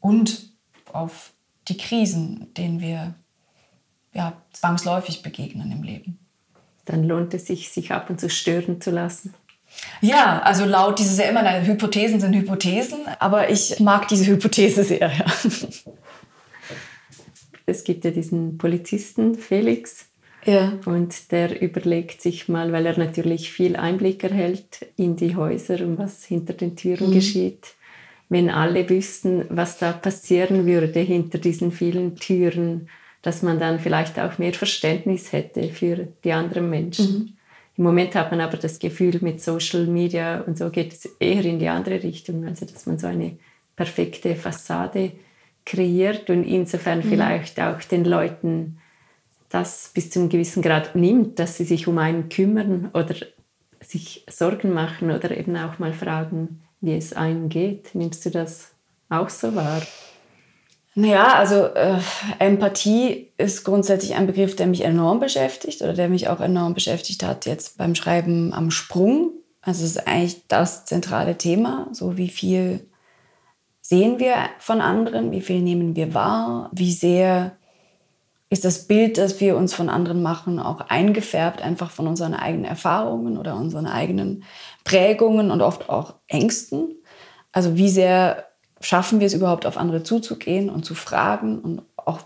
[0.00, 0.50] und
[0.92, 1.32] auf
[1.68, 3.14] die Krisen, denen wir
[4.12, 6.18] ja, zwangsläufig begegnen im Leben
[6.84, 9.34] dann lohnt es sich, sich ab und zu stören zu lassen.
[10.00, 15.10] Ja, also laut dieses ja immer, Hypothesen sind Hypothesen, aber ich mag diese Hypothese sehr.
[15.10, 15.24] Ja.
[17.64, 20.08] Es gibt ja diesen Polizisten Felix.
[20.44, 20.72] Ja.
[20.86, 25.98] Und der überlegt sich mal, weil er natürlich viel Einblick erhält in die Häuser und
[25.98, 27.14] was hinter den Türen mhm.
[27.14, 27.74] geschieht.
[28.28, 32.88] Wenn alle wüssten, was da passieren würde hinter diesen vielen Türen,
[33.20, 37.06] dass man dann vielleicht auch mehr Verständnis hätte für die anderen Menschen.
[37.06, 37.32] Mhm.
[37.76, 41.44] Im Moment hat man aber das Gefühl, mit Social Media und so geht es eher
[41.44, 43.36] in die andere Richtung, also dass man so eine
[43.76, 45.12] perfekte Fassade
[45.64, 47.04] kreiert und insofern mhm.
[47.04, 48.78] vielleicht auch den Leuten
[49.52, 53.14] das bis zu einem gewissen Grad nimmt, dass sie sich um einen kümmern oder
[53.80, 57.94] sich Sorgen machen oder eben auch mal fragen, wie es einem geht.
[57.94, 58.70] Nimmst du das
[59.08, 59.82] auch so wahr?
[60.94, 61.98] Naja, also äh,
[62.38, 67.22] Empathie ist grundsätzlich ein Begriff, der mich enorm beschäftigt oder der mich auch enorm beschäftigt
[67.22, 69.30] hat jetzt beim Schreiben am Sprung.
[69.62, 72.86] Also es ist eigentlich das zentrale Thema, so wie viel
[73.80, 77.56] sehen wir von anderen, wie viel nehmen wir wahr, wie sehr
[78.52, 82.66] ist das Bild, das wir uns von anderen machen, auch eingefärbt einfach von unseren eigenen
[82.66, 84.44] Erfahrungen oder unseren eigenen
[84.84, 86.96] Prägungen und oft auch Ängsten.
[87.50, 88.44] Also wie sehr
[88.82, 92.20] schaffen wir es überhaupt, auf andere zuzugehen und zu fragen und auch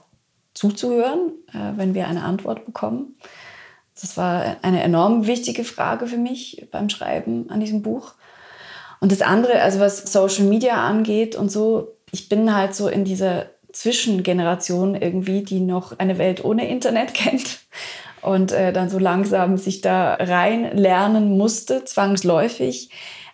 [0.52, 3.16] zuzuhören, äh, wenn wir eine Antwort bekommen.
[3.94, 8.14] Das war eine enorm wichtige Frage für mich beim Schreiben an diesem Buch.
[8.98, 13.04] Und das andere, also was Social Media angeht und so, ich bin halt so in
[13.04, 13.46] dieser
[13.78, 17.60] Zwischengeneration irgendwie, die noch eine Welt ohne Internet kennt
[18.22, 22.90] und äh, dann so langsam sich da rein lernen musste, zwangsläufig.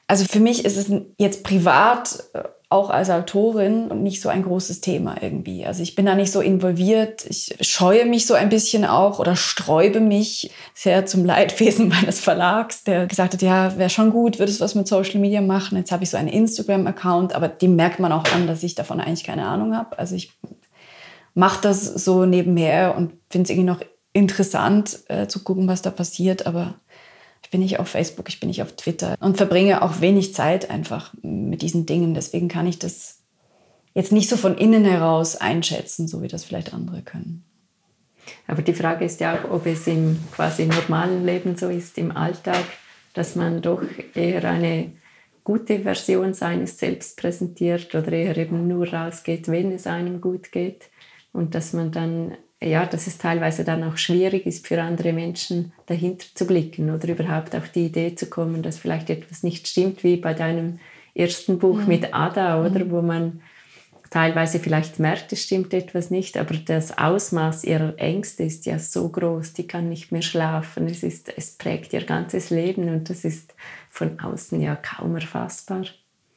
[0.06, 4.80] Also für mich ist es jetzt privat äh, auch als Autorin nicht so ein großes
[4.80, 5.64] Thema irgendwie.
[5.64, 7.24] Also ich bin da nicht so involviert.
[7.26, 12.82] Ich scheue mich so ein bisschen auch oder sträube mich sehr zum Leidwesen meines Verlags,
[12.84, 15.78] der gesagt hat, ja, wäre schon gut, würdest was mit Social Media machen.
[15.78, 19.00] Jetzt habe ich so einen Instagram-Account, aber dem merkt man auch an, dass ich davon
[19.00, 19.98] eigentlich keine Ahnung habe.
[19.98, 20.32] Also ich
[21.34, 23.80] mache das so nebenher und finde es irgendwie noch
[24.12, 26.74] interessant äh, zu gucken, was da passiert, aber
[27.52, 31.12] bin nicht auf Facebook, ich bin nicht auf Twitter und verbringe auch wenig Zeit einfach
[31.22, 32.14] mit diesen Dingen.
[32.14, 33.20] Deswegen kann ich das
[33.94, 37.44] jetzt nicht so von innen heraus einschätzen, so wie das vielleicht andere können.
[38.46, 42.16] Aber die Frage ist ja auch, ob es im quasi normalen Leben so ist, im
[42.16, 42.64] Alltag,
[43.14, 43.82] dass man doch
[44.14, 44.92] eher eine
[45.44, 50.88] gute Version seines Selbst präsentiert oder eher eben nur rausgeht, wenn es einem gut geht
[51.32, 52.32] und dass man dann
[52.62, 57.08] ja, dass es teilweise dann auch schwierig ist für andere Menschen dahinter zu blicken oder
[57.08, 60.78] überhaupt auf die Idee zu kommen, dass vielleicht etwas nicht stimmt, wie bei deinem
[61.14, 61.88] ersten Buch mhm.
[61.88, 62.90] mit Ada, oder mhm.
[62.90, 63.42] wo man
[64.10, 69.08] teilweise vielleicht merkt, es stimmt etwas nicht, aber das Ausmaß ihrer Ängste ist ja so
[69.08, 73.24] groß, die kann nicht mehr schlafen, es, ist, es prägt ihr ganzes Leben und das
[73.24, 73.54] ist
[73.88, 75.84] von außen ja kaum erfassbar.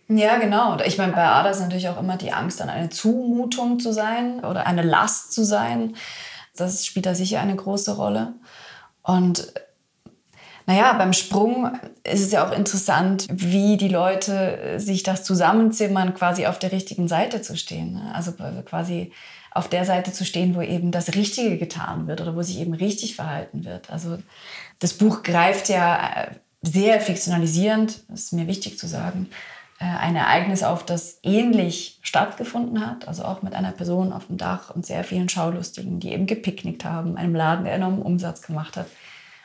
[0.07, 0.77] Ja, genau.
[0.85, 4.43] Ich meine, bei Ada ist natürlich auch immer die Angst, dann eine Zumutung zu sein
[4.45, 5.95] oder eine Last zu sein.
[6.55, 8.33] Das spielt da sicher eine große Rolle.
[9.01, 9.51] Und
[10.67, 11.71] naja, beim Sprung
[12.03, 17.07] ist es ja auch interessant, wie die Leute sich das zusammenzimmern, quasi auf der richtigen
[17.07, 17.93] Seite zu stehen.
[17.93, 18.11] Ne?
[18.13, 18.33] Also
[18.65, 19.11] quasi
[19.51, 22.73] auf der Seite zu stehen, wo eben das Richtige getan wird oder wo sich eben
[22.73, 23.89] richtig verhalten wird.
[23.89, 24.17] Also
[24.79, 26.27] das Buch greift ja
[26.61, 32.85] sehr fiktionalisierend, das ist mir wichtig zu sagen, äh, ein Ereignis auf, das ähnlich stattgefunden
[32.85, 36.27] hat, also auch mit einer Person auf dem Dach und sehr vielen Schaulustigen, die eben
[36.27, 38.87] gepicknickt haben, einem Laden, der enormen Umsatz gemacht hat.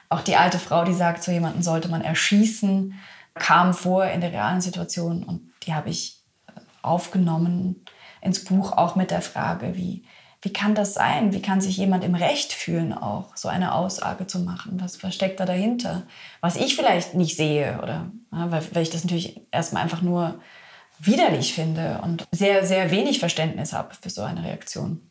[0.09, 2.95] Auch die alte Frau, die sagt, so jemanden sollte man erschießen,
[3.35, 7.85] kam vor in der realen Situation und die habe ich äh, aufgenommen
[8.21, 10.05] ins Buch auch mit der Frage, wie,
[10.43, 11.35] wie kann das sein?
[11.35, 14.81] Wie kann sich jemand im Recht fühlen, auch so eine Aussage zu machen?
[14.81, 16.05] Was versteckt da dahinter?
[16.41, 20.41] Was ich vielleicht nicht sehe oder ja, weil, weil ich das natürlich erstmal einfach nur
[20.99, 25.11] widerlich finde und sehr, sehr wenig Verständnis habe für so eine Reaktion.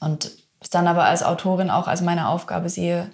[0.00, 3.10] Und es dann aber als Autorin auch als meine Aufgabe sehe,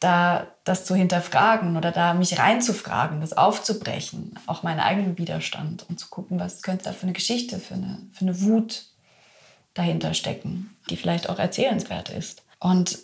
[0.00, 5.98] da das zu hinterfragen oder da mich reinzufragen, das aufzubrechen, auch meinen eigenen Widerstand und
[5.98, 8.86] zu gucken, was könnte da für eine Geschichte, für eine, für eine Wut
[9.74, 12.42] dahinter stecken, die vielleicht auch erzählenswert ist.
[12.60, 12.98] Und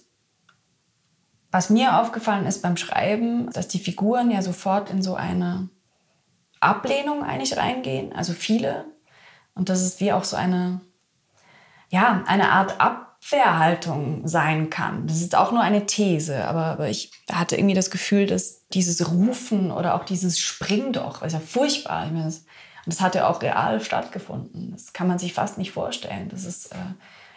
[1.51, 5.69] was mir aufgefallen ist beim Schreiben, dass die Figuren ja sofort in so eine
[6.61, 8.85] Ablehnung eigentlich reingehen, also viele.
[9.55, 10.81] Und dass es wie auch so eine,
[11.89, 15.07] ja, eine Art Abwehrhaltung sein kann.
[15.07, 19.11] Das ist auch nur eine These, aber, aber ich hatte irgendwie das Gefühl, dass dieses
[19.11, 22.07] Rufen oder auch dieses Spring doch, ist ja furchtbar.
[22.07, 22.45] Ich meine, das,
[22.89, 24.73] und das hat ja auch real stattgefunden.
[24.73, 26.31] Das kann man sich fast nicht vorstellen.
[26.31, 26.77] Das ist äh,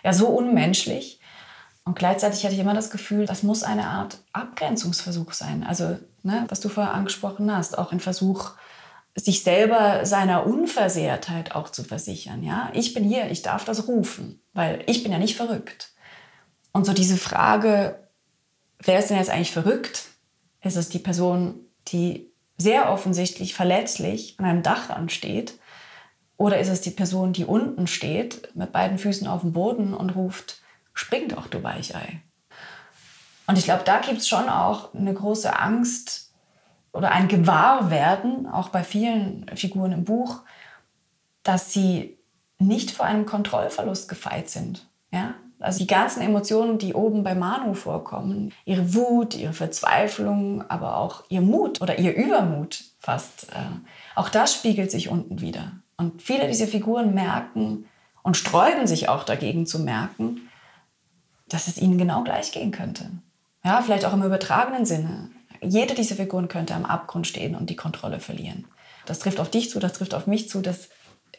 [0.01, 1.19] ja so unmenschlich.
[1.83, 5.65] Und gleichzeitig hatte ich immer das Gefühl, das muss eine Art Abgrenzungsversuch sein.
[5.65, 8.51] Also, ne, was du vorher angesprochen hast, auch ein Versuch,
[9.13, 12.43] sich selber seiner Unversehrtheit auch zu versichern.
[12.43, 15.91] Ja, ich bin hier, ich darf das rufen, weil ich bin ja nicht verrückt.
[16.71, 18.07] Und so diese Frage,
[18.79, 20.05] wer ist denn jetzt eigentlich verrückt?
[20.63, 21.55] Ist es die Person,
[21.89, 22.30] die
[22.61, 25.59] sehr offensichtlich verletzlich an einem Dachrand steht?
[26.37, 30.11] Oder ist es die Person, die unten steht, mit beiden Füßen auf dem Boden und
[30.11, 30.61] ruft,
[30.93, 32.21] spring doch, du Weichei?
[33.47, 36.31] Und ich glaube, da gibt es schon auch eine große Angst
[36.93, 40.41] oder ein Gewahrwerden, auch bei vielen Figuren im Buch,
[41.43, 42.17] dass sie
[42.59, 44.87] nicht vor einem Kontrollverlust gefeit sind.
[45.11, 45.33] Ja?
[45.61, 51.23] Also die ganzen Emotionen, die oben bei Manu vorkommen, ihre Wut, ihre Verzweiflung, aber auch
[51.29, 55.71] ihr Mut oder ihr Übermut fast, äh, auch das spiegelt sich unten wieder.
[55.97, 57.85] Und viele dieser Figuren merken
[58.23, 60.49] und sträuben sich auch dagegen zu merken,
[61.47, 63.11] dass es ihnen genau gleich gehen könnte.
[63.63, 65.29] Ja, vielleicht auch im übertragenen Sinne.
[65.61, 68.65] Jede dieser Figuren könnte am Abgrund stehen und die Kontrolle verlieren.
[69.05, 70.61] Das trifft auf dich zu, das trifft auf mich zu.
[70.61, 70.89] Das,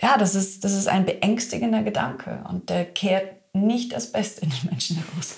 [0.01, 4.51] ja, das ist, das ist ein beängstigender Gedanke und der kehrt nicht das Beste in
[4.51, 5.37] den Menschen heraus.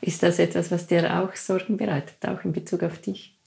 [0.00, 3.38] Ist das etwas, was dir auch Sorgen bereitet, auch in Bezug auf dich?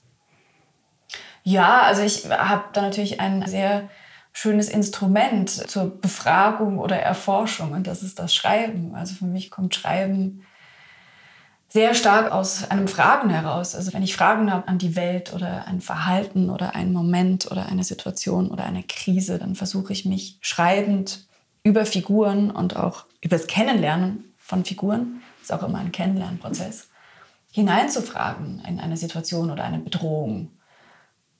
[1.43, 3.89] Ja, also ich habe da natürlich ein sehr
[4.33, 8.93] schönes Instrument zur Befragung oder Erforschung und das ist das Schreiben.
[8.93, 10.43] Also für mich kommt Schreiben
[11.69, 13.73] sehr stark aus einem Fragen heraus.
[13.73, 17.65] Also wenn ich Fragen habe an die Welt oder ein Verhalten oder einen Moment oder
[17.65, 21.27] eine Situation oder eine Krise, dann versuche ich mich schreibend
[21.63, 26.89] über Figuren und auch über das Kennenlernen von Figuren, ist auch immer ein Kennenlernprozess,
[27.51, 30.51] hineinzufragen in eine Situation oder eine Bedrohung.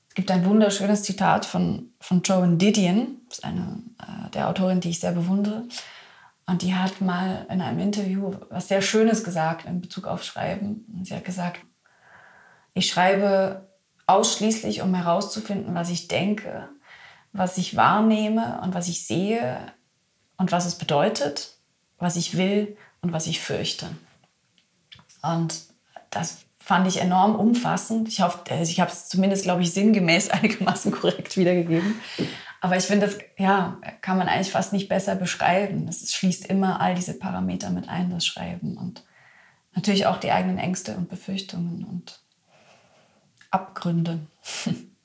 [0.09, 4.99] Es gibt ein wunderschönes Zitat von, von Joan Didion, eine äh, der Autorin, die ich
[4.99, 5.65] sehr bewundere.
[6.47, 10.85] Und die hat mal in einem Interview was sehr Schönes gesagt in Bezug auf Schreiben.
[11.03, 11.59] Sie hat gesagt,
[12.73, 13.67] ich schreibe
[14.07, 16.69] ausschließlich, um herauszufinden, was ich denke,
[17.33, 19.57] was ich wahrnehme und was ich sehe
[20.37, 21.56] und was es bedeutet,
[21.99, 23.87] was ich will und was ich fürchte.
[25.21, 25.61] Und
[26.09, 28.07] das fand ich enorm umfassend.
[28.07, 31.95] Ich hoffe, also ich habe es zumindest, glaube ich, sinngemäß einigermaßen korrekt wiedergegeben.
[32.59, 35.85] Aber ich finde, das ja, kann man eigentlich fast nicht besser beschreiben.
[35.85, 38.77] Das schließt immer all diese Parameter mit ein, das Schreiben.
[38.77, 39.03] Und
[39.75, 42.19] natürlich auch die eigenen Ängste und Befürchtungen und
[43.51, 44.19] Abgründe.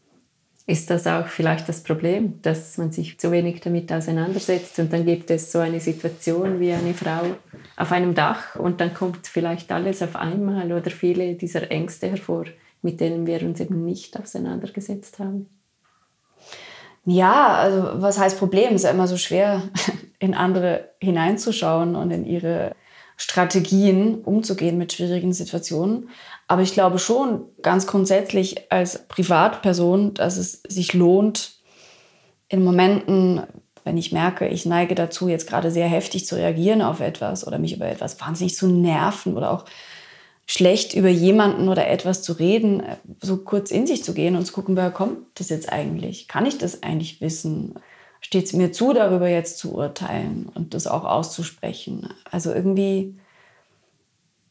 [0.73, 5.05] Ist das auch vielleicht das Problem, dass man sich zu wenig damit auseinandersetzt und dann
[5.05, 7.37] gibt es so eine Situation wie eine Frau
[7.77, 12.47] auf einem Dach und dann kommt vielleicht alles auf einmal oder viele dieser Ängste hervor,
[12.81, 15.51] mit denen wir uns eben nicht auseinandergesetzt haben?
[17.05, 18.69] Ja, also was heißt Problem?
[18.71, 19.65] Es ist ja immer so schwer,
[20.21, 22.75] in andere hineinzuschauen und in ihre
[23.23, 26.09] Strategien umzugehen mit schwierigen Situationen.
[26.49, 31.53] Aber ich glaube schon ganz grundsätzlich als Privatperson, dass es sich lohnt,
[32.49, 33.43] in Momenten,
[33.85, 37.61] wenn ich merke, ich neige dazu, jetzt gerade sehr heftig zu reagieren auf etwas oder
[37.61, 39.67] mich über etwas wahnsinnig zu nerven oder auch
[40.45, 42.83] schlecht über jemanden oder etwas zu reden,
[43.21, 46.27] so kurz in sich zu gehen und zu gucken, woher kommt das jetzt eigentlich?
[46.27, 47.77] Kann ich das eigentlich wissen?
[48.23, 52.09] Steht es mir zu, darüber jetzt zu urteilen und das auch auszusprechen?
[52.31, 53.19] Also irgendwie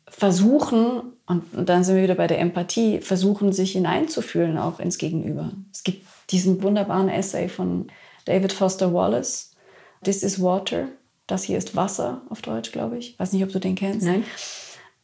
[0.07, 5.53] versuchen, und dann sind wir wieder bei der Empathie, versuchen sich hineinzufühlen auch ins Gegenüber.
[5.71, 7.87] Es gibt diesen wunderbaren Essay von
[8.25, 9.51] David Foster Wallace,
[10.03, 10.87] This is Water.
[11.27, 13.17] Das hier ist Wasser auf Deutsch, glaube ich.
[13.17, 14.05] Weiß nicht, ob du den kennst.
[14.05, 14.25] Nein.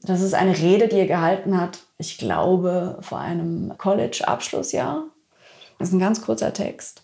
[0.02, 5.06] Das ist eine Rede, die er gehalten hat, ich glaube, vor einem College-Abschlussjahr.
[5.80, 7.04] Das ist ein ganz kurzer Text.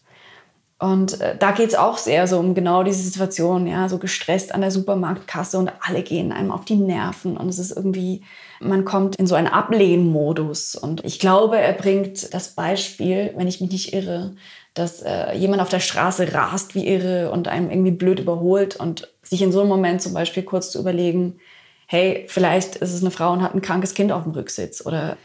[0.83, 4.53] Und äh, da geht es auch sehr so um genau diese Situation, ja, so gestresst
[4.53, 8.21] an der Supermarktkasse und alle gehen einem auf die Nerven und es ist irgendwie,
[8.59, 10.75] man kommt in so einen Ablehnmodus.
[10.75, 14.35] Und ich glaube, er bringt das Beispiel, wenn ich mich nicht irre,
[14.73, 19.09] dass äh, jemand auf der Straße rast wie irre und einem irgendwie blöd überholt und
[19.21, 21.39] sich in so einem Moment zum Beispiel kurz zu überlegen,
[21.87, 25.15] hey, vielleicht ist es eine Frau und hat ein krankes Kind auf dem Rücksitz oder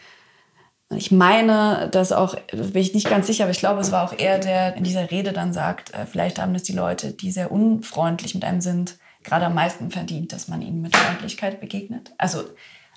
[0.91, 4.15] ich meine, dass auch, bin ich nicht ganz sicher, aber ich glaube, es war auch
[4.17, 7.53] er, der in dieser Rede dann sagt, äh, vielleicht haben das die Leute, die sehr
[7.53, 12.13] unfreundlich mit einem sind, gerade am meisten verdient, dass man ihnen mit Freundlichkeit begegnet.
[12.17, 12.45] Also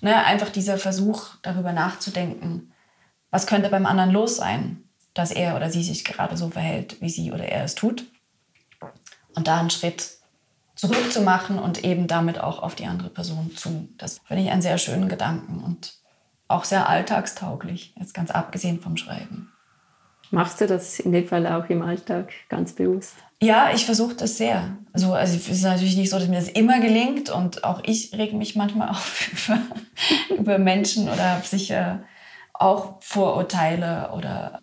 [0.01, 2.71] ne, einfach dieser Versuch, darüber nachzudenken,
[3.29, 4.83] was könnte beim anderen los sein,
[5.13, 8.05] dass er oder sie sich gerade so verhält, wie sie oder er es tut.
[9.35, 10.11] Und da einen Schritt
[10.75, 13.89] zurückzumachen und eben damit auch auf die andere Person zu.
[13.97, 16.00] Das finde ich einen sehr schönen Gedanken und
[16.51, 19.51] auch sehr alltagstauglich, jetzt ganz abgesehen vom Schreiben.
[20.31, 23.15] Machst du das in dem Fall auch im Alltag ganz bewusst?
[23.41, 24.77] Ja, ich versuche das sehr.
[24.93, 28.13] Also, also es ist natürlich nicht so, dass mir das immer gelingt und auch ich
[28.13, 29.29] reg mich manchmal auf
[30.29, 32.03] über, über Menschen oder sicher
[32.53, 34.61] auch Vorurteile oder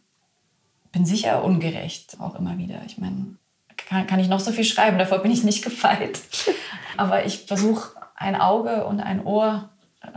[0.93, 2.81] bin sicher ungerecht auch immer wieder.
[2.87, 3.37] Ich meine,
[3.77, 6.21] kann, kann ich noch so viel schreiben, davor bin ich nicht gefeit.
[6.97, 9.69] Aber ich versuche ein Auge und ein Ohr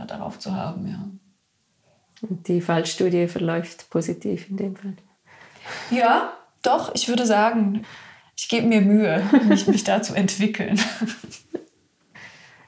[0.06, 0.98] darauf zu haben, ja.
[2.22, 4.94] Und die Fallstudie verläuft positiv in dem Fall.
[5.90, 7.84] Ja, doch, ich würde sagen,
[8.36, 10.80] ich gebe mir Mühe, mich, mich da zu entwickeln.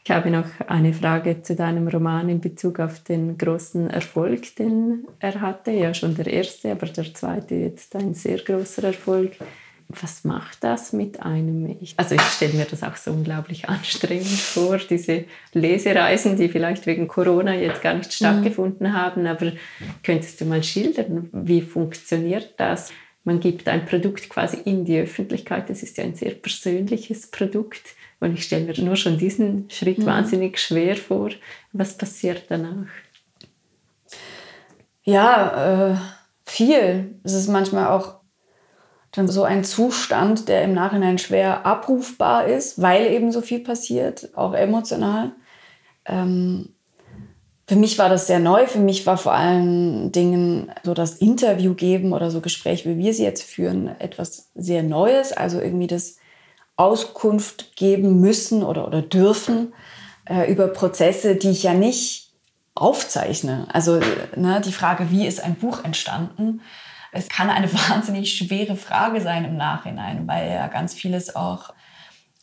[0.07, 5.07] Ich habe noch eine Frage zu deinem Roman in Bezug auf den großen Erfolg, den
[5.19, 5.71] er hatte.
[5.71, 9.33] Ja, schon der erste, aber der zweite jetzt ein sehr großer Erfolg
[9.89, 11.77] was macht das mit einem?
[11.81, 16.87] Ich, also ich stelle mir das auch so unglaublich anstrengend vor, diese Lesereisen, die vielleicht
[16.87, 18.93] wegen Corona jetzt gar nicht stattgefunden mhm.
[18.93, 19.27] haben.
[19.27, 19.53] Aber
[20.03, 22.93] könntest du mal schildern, wie funktioniert das?
[23.25, 25.71] Man gibt ein Produkt quasi in die Öffentlichkeit.
[25.71, 27.83] Das ist ja ein sehr persönliches Produkt.
[28.21, 30.07] Und ich stelle mir nur schon diesen Schritt mhm.
[30.07, 31.31] wahnsinnig schwer vor.
[31.73, 32.87] Was passiert danach?
[35.05, 35.97] Ja, äh,
[36.47, 37.19] viel.
[37.23, 38.24] Es ist manchmal auch
[39.15, 44.31] dann so ein Zustand, der im Nachhinein schwer abrufbar ist, weil eben so viel passiert,
[44.35, 45.33] auch emotional.
[46.05, 46.71] Ähm,
[47.67, 48.67] für mich war das sehr neu.
[48.67, 53.15] Für mich war vor allen Dingen so das Interview geben oder so Gespräche, wie wir
[53.15, 55.33] sie jetzt führen, etwas sehr Neues.
[55.33, 56.17] Also irgendwie das
[56.77, 59.73] Auskunft geben müssen oder, oder dürfen
[60.29, 62.33] äh, über Prozesse, die ich ja nicht
[62.75, 63.69] aufzeichne.
[63.73, 64.01] Also
[64.37, 66.61] ne, die Frage, wie ist ein Buch entstanden?
[67.15, 71.73] Es kann eine wahnsinnig schwere Frage sein im Nachhinein, weil ja ganz vieles auch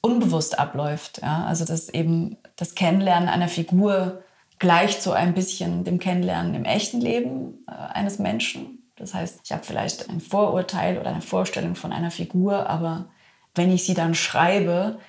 [0.01, 1.21] unbewusst abläuft.
[1.21, 1.45] Ja?
[1.45, 4.23] Also dass eben das Kennenlernen einer Figur
[4.59, 8.83] gleicht so ein bisschen dem Kennenlernen im echten Leben äh, eines Menschen.
[8.95, 13.09] Das heißt, ich habe vielleicht ein Vorurteil oder eine Vorstellung von einer Figur, aber
[13.55, 14.99] wenn ich sie dann schreibe,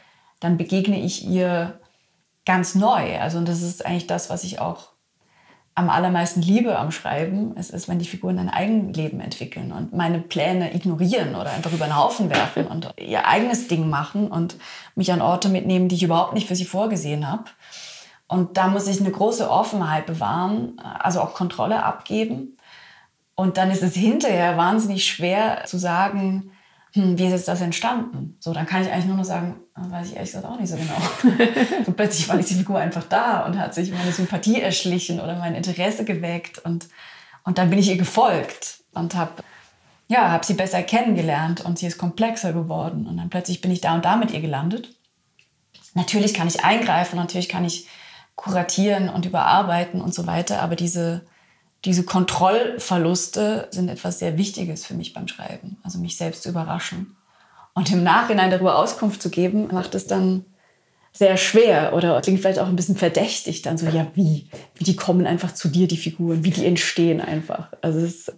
[0.41, 1.79] dann begegne ich ihr
[2.47, 3.19] ganz neu.
[3.21, 4.92] Also und das ist eigentlich das, was ich auch
[5.75, 10.19] am allermeisten liebe am Schreiben, es ist, wenn die Figuren ein Eigenleben entwickeln und meine
[10.19, 14.57] Pläne ignorieren oder einfach über den Haufen werfen und ihr eigenes Ding machen und
[14.95, 17.45] mich an Orte mitnehmen, die ich überhaupt nicht für sie vorgesehen habe.
[18.29, 22.57] Und da muss ich eine große Offenheit bewahren, also auch Kontrolle abgeben.
[23.35, 26.52] Und dann ist es hinterher wahnsinnig schwer zu sagen,
[26.95, 28.37] hm, wie ist das entstanden?
[28.41, 30.69] So, dann kann ich eigentlich nur noch sagen, ah, weiß ich ehrlich gesagt auch nicht
[30.69, 31.37] so genau.
[31.87, 35.55] so plötzlich war die Figur einfach da und hat sich meine Sympathie erschlichen oder mein
[35.55, 36.89] Interesse geweckt und,
[37.45, 39.43] und dann bin ich ihr gefolgt und habe
[40.09, 43.81] ja, hab sie besser kennengelernt und sie ist komplexer geworden und dann plötzlich bin ich
[43.81, 44.95] da und da mit ihr gelandet.
[45.95, 47.89] Natürlich kann ich eingreifen, natürlich kann ich
[48.35, 51.25] kuratieren und überarbeiten und so weiter, aber diese
[51.85, 57.17] diese Kontrollverluste sind etwas sehr Wichtiges für mich beim Schreiben, also mich selbst zu überraschen.
[57.75, 60.45] Und im Nachhinein darüber Auskunft zu geben, macht es dann
[61.13, 64.49] sehr schwer oder klingt vielleicht auch ein bisschen verdächtig dann so, ja, wie?
[64.75, 67.69] Wie die kommen einfach zu dir, die Figuren, wie die entstehen einfach.
[67.83, 68.37] Also es ist,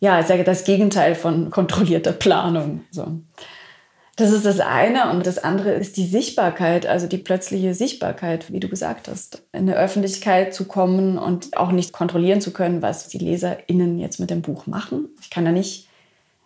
[0.00, 2.84] ja, ich sage das Gegenteil von kontrollierter Planung.
[2.90, 3.20] So.
[4.16, 5.10] Das ist das eine.
[5.10, 9.42] Und das andere ist die Sichtbarkeit, also die plötzliche Sichtbarkeit, wie du gesagt hast.
[9.52, 14.18] In der Öffentlichkeit zu kommen und auch nicht kontrollieren zu können, was die LeserInnen jetzt
[14.18, 15.10] mit dem Buch machen.
[15.20, 15.88] Ich kann da nicht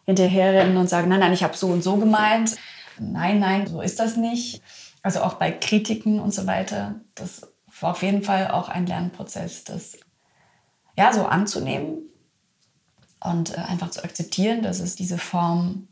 [0.04, 2.56] hinterherrennen und sagen, nein, nein, ich habe so und so gemeint.
[2.98, 4.62] Nein, nein, so ist das nicht.
[5.02, 6.96] Also auch bei Kritiken und so weiter.
[7.14, 7.42] Das
[7.80, 9.96] war auf jeden Fall auch ein Lernprozess, das
[10.96, 11.98] ja so anzunehmen
[13.22, 15.86] und äh, einfach zu akzeptieren, dass es diese Form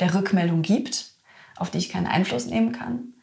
[0.00, 1.12] der Rückmeldung gibt,
[1.56, 3.14] auf die ich keinen Einfluss nehmen kann.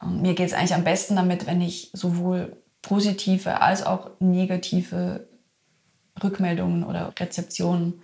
[0.00, 5.28] Und mir geht es eigentlich am besten damit, wenn ich sowohl positive als auch negative
[6.22, 8.02] Rückmeldungen oder Rezeptionen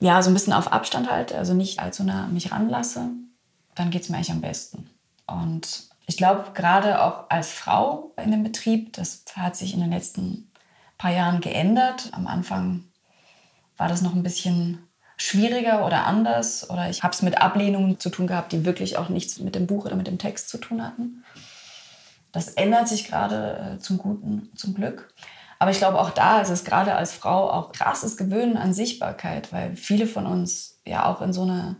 [0.00, 3.10] ja so ein bisschen auf Abstand halte, also nicht allzu nah mich ranlasse,
[3.74, 4.90] dann geht es mir eigentlich am besten.
[5.26, 9.90] Und ich glaube, gerade auch als Frau in dem Betrieb, das hat sich in den
[9.90, 10.50] letzten
[10.96, 12.10] paar Jahren geändert.
[12.12, 12.84] Am Anfang
[13.76, 14.87] war das noch ein bisschen
[15.18, 19.08] schwieriger oder anders oder ich habe es mit Ablehnungen zu tun gehabt, die wirklich auch
[19.08, 21.24] nichts mit dem Buch oder mit dem Text zu tun hatten.
[22.32, 25.12] Das ändert sich gerade äh, zum Guten, zum Glück.
[25.58, 29.52] Aber ich glaube, auch da ist es gerade als Frau auch krasses Gewöhnen an Sichtbarkeit,
[29.52, 31.76] weil viele von uns ja auch in so eine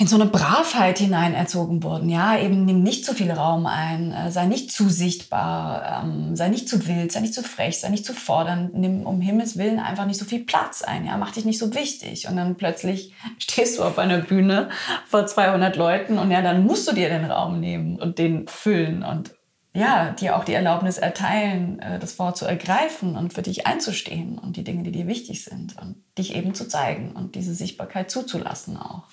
[0.00, 2.08] in so eine Bravheit hinein erzogen wurden.
[2.08, 6.48] Ja, eben nimm nicht zu viel Raum ein, äh, sei nicht zu sichtbar, ähm, sei
[6.48, 9.78] nicht zu wild, sei nicht zu frech, sei nicht zu fordernd, nimm um Himmels Willen
[9.78, 12.28] einfach nicht so viel Platz ein, ja, mach dich nicht so wichtig.
[12.28, 14.70] Und dann plötzlich stehst du auf einer Bühne
[15.06, 19.02] vor 200 Leuten und ja, dann musst du dir den Raum nehmen und den füllen
[19.02, 19.34] und
[19.74, 24.38] ja, dir auch die Erlaubnis erteilen, äh, das Wort zu ergreifen und für dich einzustehen
[24.38, 28.10] und die Dinge, die dir wichtig sind und dich eben zu zeigen und diese Sichtbarkeit
[28.10, 29.04] zuzulassen auch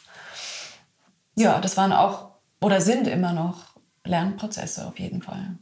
[1.38, 2.31] ja, das waren auch
[2.61, 5.57] oder sind immer noch Lernprozesse auf jeden Fall.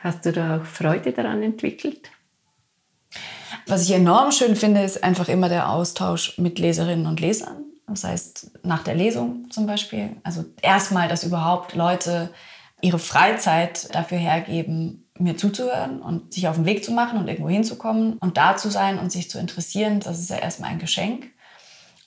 [0.00, 2.10] Hast du da auch Freude daran entwickelt?
[3.66, 7.64] Was ich enorm schön finde, ist einfach immer der Austausch mit Leserinnen und Lesern.
[7.86, 10.16] Das heißt, nach der Lesung zum Beispiel.
[10.24, 12.30] Also erstmal, dass überhaupt Leute
[12.80, 17.48] ihre Freizeit dafür hergeben, mir zuzuhören und sich auf den Weg zu machen und irgendwo
[17.48, 20.00] hinzukommen und da zu sein und sich zu interessieren.
[20.00, 21.31] Das ist ja erstmal ein Geschenk.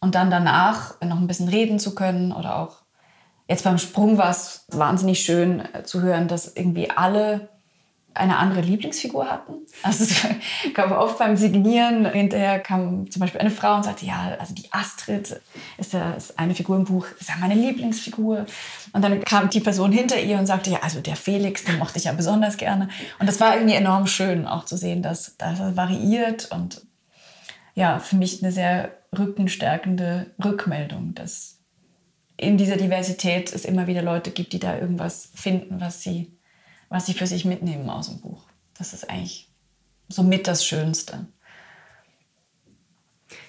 [0.05, 2.83] Und dann danach noch ein bisschen reden zu können oder auch
[3.47, 7.49] jetzt beim Sprung war es wahnsinnig schön äh, zu hören, dass irgendwie alle
[8.13, 9.53] eine andere Lieblingsfigur hatten.
[9.81, 10.23] Also es
[10.75, 14.71] gab oft beim Signieren, hinterher kam zum Beispiel eine Frau und sagte, ja, also die
[14.71, 15.41] Astrid
[15.79, 18.45] ist, ja, ist eine Figur im Buch, ist ja meine Lieblingsfigur.
[18.93, 21.97] Und dann kam die Person hinter ihr und sagte, ja, also der Felix, den mochte
[21.97, 22.89] ich ja besonders gerne.
[23.17, 26.85] Und das war irgendwie enorm schön auch zu sehen, dass das variiert und
[27.75, 31.59] ja, für mich eine sehr rückenstärkende Rückmeldung, dass
[32.37, 36.37] in dieser Diversität es immer wieder Leute gibt, die da irgendwas finden, was sie,
[36.89, 38.47] was sie für sich mitnehmen aus dem Buch.
[38.77, 39.49] Das ist eigentlich
[40.09, 41.27] somit das Schönste.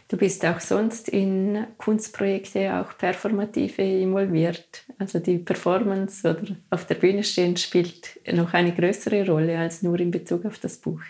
[0.09, 4.85] Du bist auch sonst in Kunstprojekte, auch performative involviert.
[4.99, 9.99] Also die Performance oder auf der Bühne stehen spielt noch eine größere Rolle als nur
[9.99, 11.01] in Bezug auf das Buch.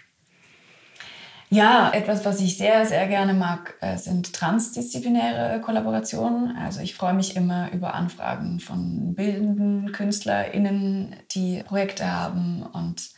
[1.49, 6.57] Ja, etwas, was ich sehr, sehr gerne mag, äh, sind transdisziplinäre Kollaborationen.
[6.57, 13.11] Also ich freue mich immer über Anfragen von bildenden KünstlerInnen, die Projekte haben und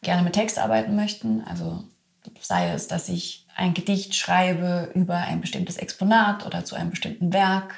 [0.00, 1.42] gerne mit Text arbeiten möchten.
[1.42, 1.82] Also
[2.40, 7.32] sei es, dass ich ein Gedicht schreibe über ein bestimmtes Exponat oder zu einem bestimmten
[7.32, 7.74] Werk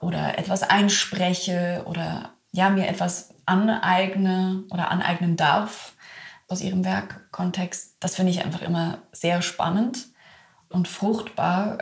[0.00, 5.92] oder etwas einspreche oder ja, mir etwas aneigne oder aneignen darf
[6.48, 7.96] aus ihrem Werkkontext.
[8.00, 10.06] Das finde ich einfach immer sehr spannend
[10.68, 11.78] und fruchtbar.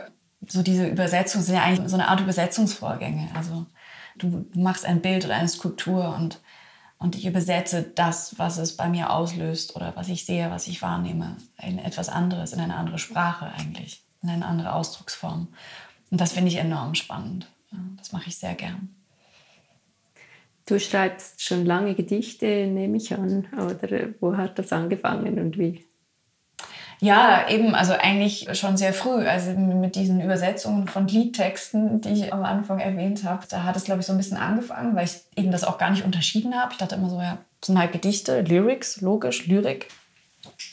[0.47, 3.29] So diese Übersetzung sind ja eigentlich so eine Art Übersetzungsvorgänge.
[3.35, 3.65] Also
[4.17, 6.41] du machst ein Bild oder eine Skulptur und,
[6.97, 10.81] und ich übersetze das, was es bei mir auslöst oder was ich sehe, was ich
[10.81, 15.49] wahrnehme, in etwas anderes, in eine andere Sprache eigentlich, in eine andere Ausdrucksform.
[16.11, 17.51] Und das finde ich enorm spannend.
[17.97, 18.94] Das mache ich sehr gern.
[20.65, 23.47] Du schreibst schon lange Gedichte, nehme ich an.
[23.53, 25.85] Oder wo hat das angefangen und wie?
[26.99, 29.27] Ja, eben, also eigentlich schon sehr früh.
[29.27, 33.83] Also mit diesen Übersetzungen von Liedtexten, die ich am Anfang erwähnt habe, da hat es,
[33.83, 36.71] glaube ich, so ein bisschen angefangen, weil ich eben das auch gar nicht unterschieden habe.
[36.71, 39.89] Ich dachte immer so, ja, sind halt Gedichte, Lyrics, logisch, Lyrik.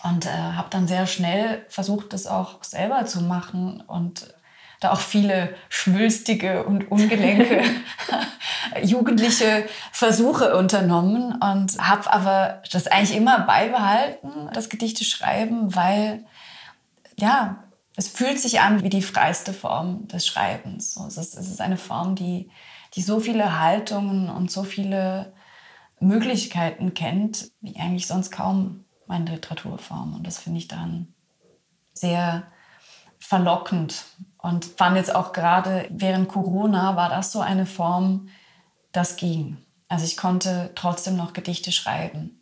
[0.04, 4.34] Und äh, habe dann sehr schnell versucht, das auch selber zu machen und
[4.82, 7.62] da auch viele schwülstige und ungelenke
[8.82, 16.24] jugendliche Versuche unternommen und habe aber das eigentlich immer beibehalten, das Gedichte schreiben, weil
[17.16, 17.64] ja,
[17.94, 20.96] es fühlt sich an wie die freiste Form des Schreibens.
[20.96, 22.50] es, ist, es ist eine Form, die,
[22.94, 25.32] die so viele Haltungen und so viele
[26.00, 30.14] Möglichkeiten kennt, wie eigentlich sonst kaum meine Literaturform.
[30.14, 31.14] Und das finde ich dann
[31.92, 32.44] sehr
[33.20, 34.04] verlockend
[34.42, 38.28] und fand jetzt auch gerade während Corona war das so eine Form,
[38.92, 39.58] das ging.
[39.88, 42.40] Also ich konnte trotzdem noch Gedichte schreiben,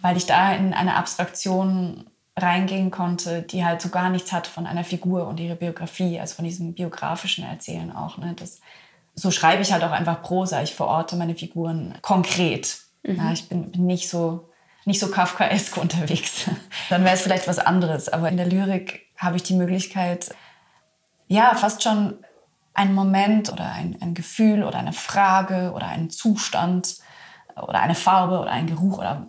[0.00, 4.66] weil ich da in eine Abstraktion reingehen konnte, die halt so gar nichts hat von
[4.66, 8.18] einer Figur und ihrer Biografie, also von diesem biografischen Erzählen auch.
[8.18, 8.34] Ne?
[8.36, 8.60] Das,
[9.14, 10.62] so schreibe ich halt auch einfach Prosa.
[10.62, 13.16] Ich verorte meine Figuren konkret Mhm.
[13.16, 14.48] Ja, ich bin, bin nicht so
[14.86, 16.50] nicht so Kafkaesk unterwegs.
[16.90, 18.08] Dann wäre es vielleicht was anderes.
[18.08, 20.34] Aber in der Lyrik habe ich die Möglichkeit,
[21.26, 22.18] ja, fast schon
[22.74, 26.98] einen Moment oder ein, ein Gefühl oder eine Frage oder einen Zustand
[27.56, 29.28] oder eine Farbe oder ein Geruch oder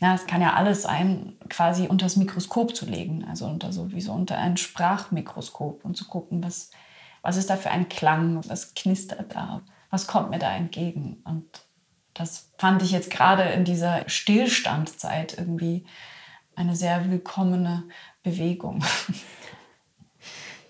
[0.00, 3.92] ja, es kann ja alles sein, quasi unter das Mikroskop zu legen, also unter so
[3.92, 6.70] wie so unter ein Sprachmikroskop und zu gucken, was,
[7.20, 9.60] was ist da für ein Klang, was knistert da,
[9.90, 11.22] was kommt mir da entgegen.
[11.24, 11.44] Und
[12.14, 15.84] das fand ich jetzt gerade in dieser Stillstandzeit irgendwie
[16.56, 17.84] eine sehr willkommene
[18.22, 18.82] Bewegung.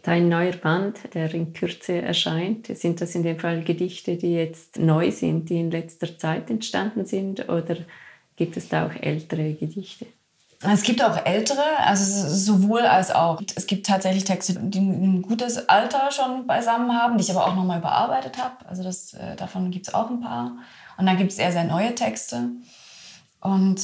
[0.02, 4.78] Dein neuer Band, der in Kürze erscheint, sind das in dem Fall Gedichte, die jetzt
[4.78, 7.76] neu sind, die in letzter Zeit entstanden sind oder
[8.36, 10.06] gibt es da auch ältere Gedichte?
[10.62, 13.40] Es gibt auch ältere, also sowohl als auch.
[13.54, 17.54] Es gibt tatsächlich Texte, die ein gutes Alter schon beisammen haben, die ich aber auch
[17.54, 18.68] nochmal überarbeitet habe.
[18.68, 20.58] Also das, äh, davon gibt es auch ein paar.
[20.98, 22.50] Und dann gibt es eher sehr neue Texte.
[23.40, 23.80] Und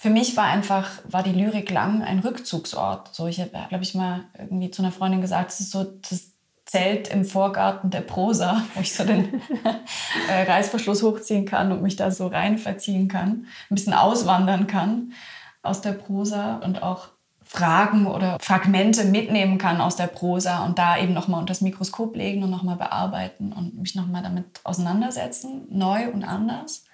[0.00, 3.12] für mich war einfach, war die Lyrik lang ein Rückzugsort.
[3.12, 6.30] So, ich habe, glaube ich, mal irgendwie zu einer Freundin gesagt, es ist so das
[6.66, 9.42] Zelt im Vorgarten der Prosa, wo ich so den
[10.28, 15.14] äh, Reißverschluss hochziehen kann und mich da so rein verziehen kann, ein bisschen auswandern kann
[15.62, 17.08] aus der Prosa und auch
[17.42, 22.14] Fragen oder Fragmente mitnehmen kann aus der Prosa und da eben nochmal unter das Mikroskop
[22.14, 26.84] legen und nochmal bearbeiten und mich nochmal damit auseinandersetzen, neu und anders.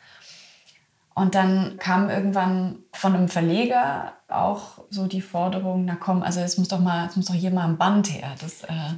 [1.15, 6.59] Und dann kam irgendwann von einem Verleger auch so die Forderung, na komm, also es
[6.59, 8.35] muss doch mal, es muss doch hier mal ein Band her.
[8.41, 8.95] Das, äh,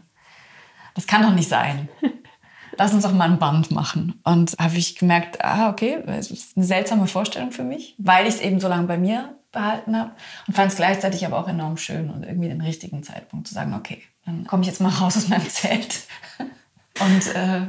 [0.95, 1.89] das kann doch nicht sein.
[2.79, 4.21] Lass uns doch mal ein Band machen.
[4.25, 8.37] Und habe ich gemerkt, ah, okay, das ist eine seltsame Vorstellung für mich, weil ich
[8.37, 10.13] es eben so lange bei mir behalten habe
[10.47, 13.75] und fand es gleichzeitig aber auch enorm schön und irgendwie den richtigen Zeitpunkt zu sagen,
[13.75, 16.05] okay, dann komme ich jetzt mal raus aus meinem Zelt.
[17.01, 17.67] und äh,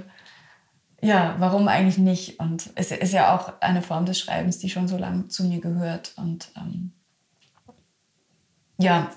[1.01, 2.39] ja, warum eigentlich nicht?
[2.39, 5.59] Und es ist ja auch eine Form des Schreibens, die schon so lange zu mir
[5.59, 6.13] gehört.
[6.17, 6.91] Und ähm,
[8.77, 9.11] ja,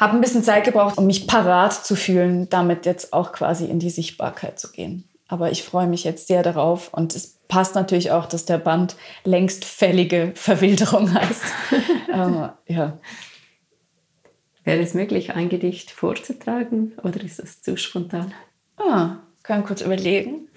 [0.00, 3.78] habe ein bisschen Zeit gebraucht, um mich parat zu fühlen, damit jetzt auch quasi in
[3.78, 5.08] die Sichtbarkeit zu gehen.
[5.28, 8.96] Aber ich freue mich jetzt sehr darauf und es passt natürlich auch, dass der Band
[9.24, 11.42] längst fällige Verwilderung heißt.
[12.12, 12.98] Aber, ja.
[14.64, 18.32] Wäre es möglich, ein Gedicht vorzutragen oder ist das zu spontan?
[18.78, 20.48] Ah, kann kurz überlegen.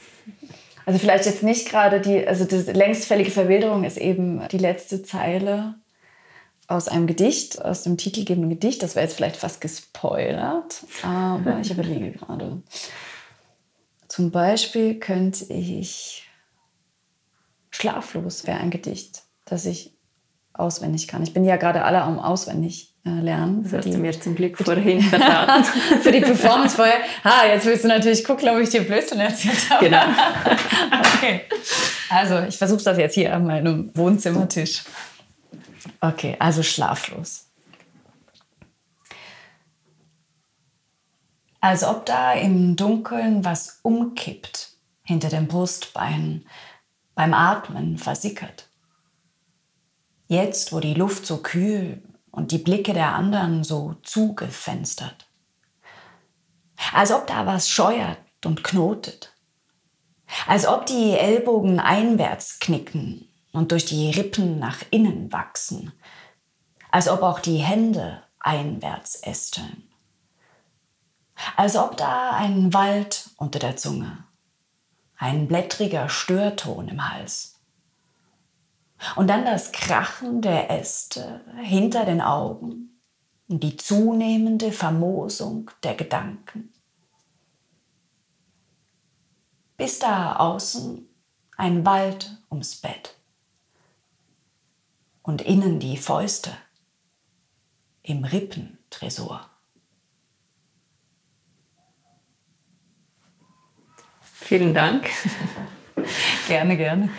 [0.85, 5.03] Also vielleicht jetzt nicht gerade die, also die längst fällige Verwilderung ist eben die letzte
[5.03, 5.75] Zeile
[6.67, 8.83] aus einem Gedicht, aus dem titelgebenden Gedicht.
[8.83, 12.61] Das wäre jetzt vielleicht fast gespoilert, aber ich überlege gerade.
[14.07, 16.27] Zum Beispiel könnte ich
[17.69, 19.93] Schlaflos wäre ein Gedicht, das ich
[20.53, 21.21] auswendig kann.
[21.23, 23.63] Ich bin ja gerade alle am auswendig lernen.
[23.63, 25.63] Das hast du mir zum Glück vorhin verraten.
[26.01, 26.99] für die Performance vorher.
[27.23, 29.85] Ha, jetzt willst du natürlich gucken, ob ich dir Blödsinn erzählt habe.
[29.85, 30.01] Genau.
[31.15, 31.41] okay.
[32.09, 34.83] Also, ich versuche das jetzt hier an meinem Wohnzimmertisch.
[36.01, 37.45] Okay, also schlaflos.
[41.59, 44.73] Als ob da im Dunkeln was umkippt
[45.03, 46.45] hinter dem Brustbein,
[47.15, 48.69] beim Atmen versickert.
[50.27, 52.03] Jetzt, wo die Luft so kühl
[52.37, 55.27] und die Blicke der anderen so zugefenstert.
[56.93, 59.33] Als ob da was scheuert und knotet.
[60.45, 65.91] Als ob die Ellbogen einwärts knicken und durch die Rippen nach innen wachsen.
[66.91, 69.89] Als ob auch die Hände einwärts ästeln.
[71.55, 74.23] Als ob da ein Wald unter der Zunge
[75.17, 77.56] ein blättriger Störton im Hals.
[79.15, 83.01] Und dann das Krachen der Äste hinter den Augen
[83.47, 86.73] und die zunehmende Vermosung der Gedanken.
[89.77, 91.07] Bis da außen
[91.55, 93.15] ein Wald ums Bett
[95.21, 96.51] und innen die Fäuste
[98.01, 99.49] im Rippentresor.
[104.21, 105.09] Vielen Dank.
[106.47, 107.09] gerne, gerne.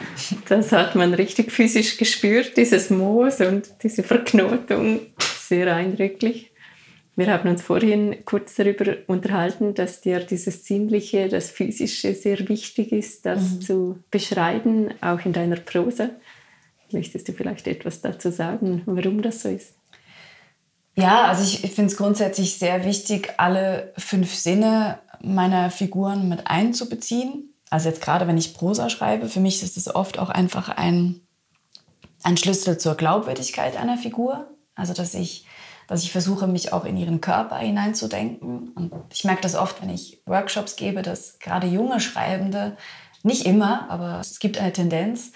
[0.48, 5.00] Das hat man richtig physisch gespürt, dieses Moos und diese Verknotung.
[5.18, 6.52] Sehr eindrücklich.
[7.16, 12.92] Wir haben uns vorhin kurz darüber unterhalten, dass dir dieses Sinnliche, das Physische sehr wichtig
[12.92, 13.60] ist, das mhm.
[13.60, 16.10] zu beschreiben, auch in deiner Prosa.
[16.92, 19.74] Möchtest du vielleicht etwas dazu sagen, warum das so ist?
[20.94, 27.52] Ja, also ich finde es grundsätzlich sehr wichtig, alle fünf Sinne meiner Figuren mit einzubeziehen.
[27.70, 31.20] Also jetzt gerade, wenn ich Prosa schreibe, für mich ist es oft auch einfach ein,
[32.22, 34.46] ein Schlüssel zur Glaubwürdigkeit einer Figur.
[34.74, 35.46] Also dass ich,
[35.86, 38.68] dass ich versuche, mich auch in ihren Körper hineinzudenken.
[38.74, 42.76] Und ich merke das oft, wenn ich Workshops gebe, dass gerade junge Schreibende,
[43.22, 45.32] nicht immer, aber es gibt eine Tendenz,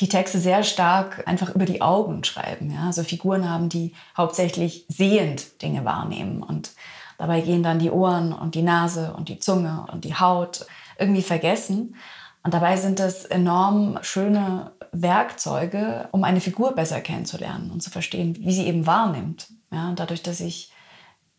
[0.00, 2.70] die Texte sehr stark einfach über die Augen schreiben.
[2.70, 2.86] Ja?
[2.86, 6.72] Also Figuren haben, die hauptsächlich sehend Dinge wahrnehmen und
[7.18, 10.66] dabei gehen dann die Ohren und die Nase und die Zunge und die Haut
[11.00, 11.96] irgendwie vergessen.
[12.42, 18.36] Und dabei sind das enorm schöne Werkzeuge, um eine Figur besser kennenzulernen und zu verstehen,
[18.40, 19.48] wie sie eben wahrnimmt.
[19.70, 20.72] Ja, dadurch, dass ich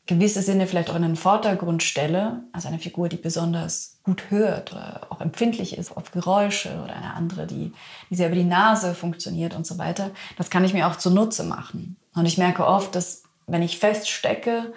[0.06, 4.72] gewisse Sinne vielleicht auch in den Vordergrund stelle, also eine Figur, die besonders gut hört
[4.74, 7.72] oder auch empfindlich ist auf Geräusche oder eine andere, die,
[8.10, 11.44] die sehr über die Nase funktioniert und so weiter, das kann ich mir auch zunutze
[11.44, 11.98] machen.
[12.16, 14.74] Und ich merke oft, dass wenn ich feststecke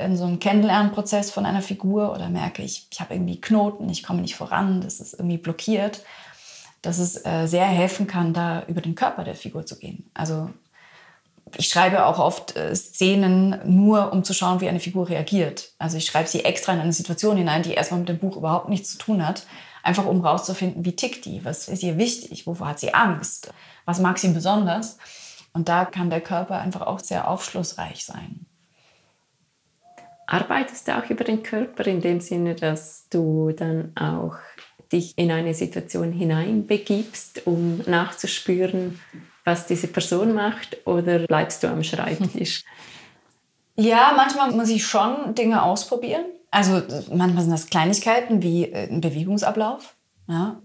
[0.00, 4.02] in so einem Kennenlernprozess von einer Figur oder merke, ich, ich habe irgendwie Knoten, ich
[4.02, 6.02] komme nicht voran, das ist irgendwie blockiert,
[6.82, 10.10] dass es äh, sehr helfen kann, da über den Körper der Figur zu gehen.
[10.14, 10.50] Also
[11.56, 15.72] ich schreibe auch oft äh, Szenen nur, um zu schauen, wie eine Figur reagiert.
[15.78, 18.68] Also ich schreibe sie extra in eine Situation hinein, die erstmal mit dem Buch überhaupt
[18.68, 19.46] nichts zu tun hat.
[19.82, 23.52] Einfach um rauszufinden, wie tickt die, was ist ihr wichtig, wovor hat sie Angst,
[23.86, 24.98] was mag sie besonders.
[25.52, 28.46] Und da kann der Körper einfach auch sehr aufschlussreich sein.
[30.30, 34.36] Arbeitest du auch über den Körper in dem Sinne, dass du dann auch
[34.92, 39.00] dich in eine Situation hineinbegibst, um nachzuspüren,
[39.44, 42.64] was diese Person macht, oder bleibst du am Schreibtisch?
[43.76, 46.26] Ja, manchmal muss ich schon Dinge ausprobieren.
[46.50, 46.82] Also
[47.14, 49.94] manchmal sind das Kleinigkeiten wie äh, ein Bewegungsablauf.
[50.28, 50.60] Ja,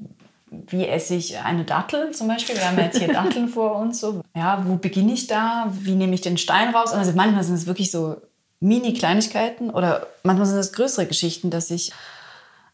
[0.68, 2.56] wie esse ich eine Dattel zum Beispiel?
[2.56, 4.02] Wir haben jetzt hier Datteln vor uns.
[4.02, 4.22] So.
[4.36, 5.72] Ja, wo beginne ich da?
[5.72, 6.92] Wie nehme ich den Stein raus?
[6.92, 8.18] Also manchmal sind es wirklich so
[8.66, 11.92] Mini-Kleinigkeiten oder manchmal sind es größere Geschichten, dass ich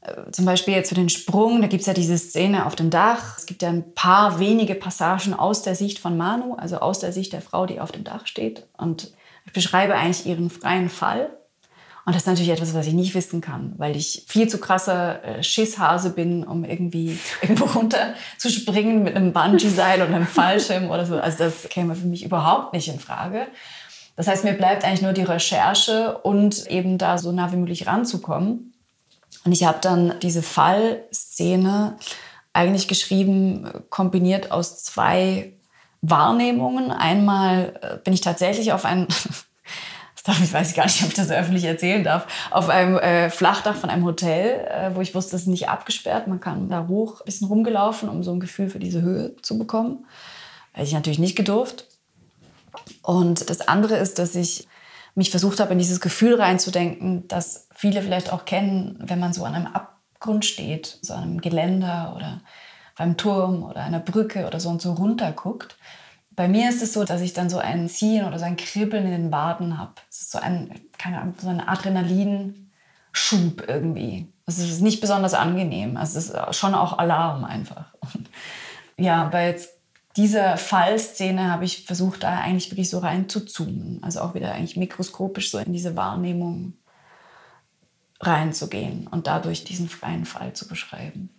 [0.02, 2.90] äh, zum Beispiel jetzt für den Sprung, da gibt es ja diese Szene auf dem
[2.90, 3.38] Dach.
[3.38, 7.12] Es gibt ja ein paar wenige Passagen aus der Sicht von Manu, also aus der
[7.12, 8.66] Sicht der Frau, die auf dem Dach steht.
[8.78, 9.12] Und
[9.46, 11.30] ich beschreibe eigentlich ihren freien Fall.
[12.04, 15.24] Und das ist natürlich etwas, was ich nicht wissen kann, weil ich viel zu krasser
[15.24, 20.90] äh, Schisshase bin, um irgendwie irgendwo runter zu springen mit einem Bungee-Seil oder einem Fallschirm
[20.90, 21.20] oder so.
[21.20, 23.46] Also das käme für mich überhaupt nicht in Frage.
[24.22, 27.88] Das heißt, mir bleibt eigentlich nur die Recherche und eben da so nah wie möglich
[27.88, 28.72] ranzukommen.
[29.46, 31.98] Und ich habe dann diese Fallszene
[32.54, 35.54] eigentlich geschrieben, kombiniert aus zwei
[36.04, 36.92] Wahrnehmungen.
[36.92, 39.08] Einmal äh, bin ich tatsächlich auf ein,
[40.44, 43.90] ich weiß gar nicht, ob ich das öffentlich erzählen darf, auf einem äh, Flachdach von
[43.90, 46.28] einem Hotel, äh, wo ich wusste, es ist nicht abgesperrt.
[46.28, 49.58] Man kann da hoch ein bisschen rumgelaufen, um so ein Gefühl für diese Höhe zu
[49.58, 50.06] bekommen.
[50.74, 51.88] Hätte ich natürlich nicht gedurft.
[53.02, 54.68] Und das andere ist, dass ich
[55.16, 59.44] mich versucht habe, in dieses Gefühl reinzudenken, das viele vielleicht auch kennen, wenn man so
[59.44, 62.42] an einem Abgrund steht, so an einem Geländer oder
[62.98, 65.78] beim Turm oder einer Brücke oder so und so runter guckt.
[66.32, 69.06] Bei mir ist es so, dass ich dann so ein Ziehen oder so ein Kribbeln
[69.06, 69.94] in den Waden habe.
[70.10, 74.32] Es ist so ein, keine Ahnung, so ein Adrenalinschub irgendwie.
[74.46, 75.98] Es ist nicht besonders angenehm.
[75.98, 77.94] Also es ist schon auch Alarm einfach.
[78.00, 78.30] Und
[78.98, 79.81] ja, bei jetzt
[80.18, 84.00] dieser Fallszene habe ich versucht, da eigentlich wirklich so rein zu zoomen.
[84.02, 86.74] Also auch wieder eigentlich mikroskopisch so in diese Wahrnehmung
[88.20, 91.30] reinzugehen und dadurch diesen freien Fall zu beschreiben.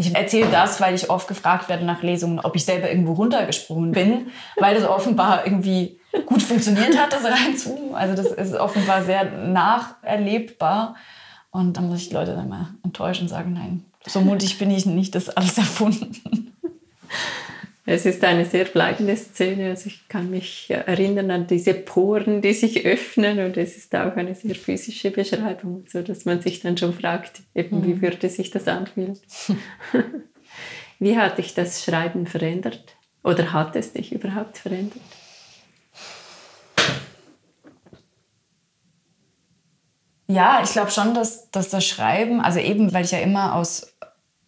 [0.00, 3.90] Ich erzähle das, weil ich oft gefragt werde nach Lesungen, ob ich selber irgendwo runtergesprungen
[3.90, 7.96] bin, weil das offenbar irgendwie gut funktioniert hat, das reinzoomen.
[7.96, 10.94] Also das ist offenbar sehr nacherlebbar.
[11.50, 14.70] Und dann muss ich die Leute dann mal enttäuschen und sagen, nein, so mutig bin
[14.70, 16.54] ich nicht, das alles erfunden.
[17.90, 19.70] Es ist eine sehr bleibende Szene.
[19.70, 24.14] Also ich kann mich erinnern an diese Poren, die sich öffnen und es ist auch
[24.14, 28.02] eine sehr physische Beschreibung, so dass man sich dann schon fragt, eben, wie mhm.
[28.02, 29.18] würde sich das anfühlen.
[30.98, 32.94] wie hat dich das Schreiben verändert?
[33.24, 35.00] Oder hat es dich überhaupt verändert?
[40.26, 43.94] Ja, ich glaube schon, dass, dass das Schreiben, also eben, weil ich ja immer aus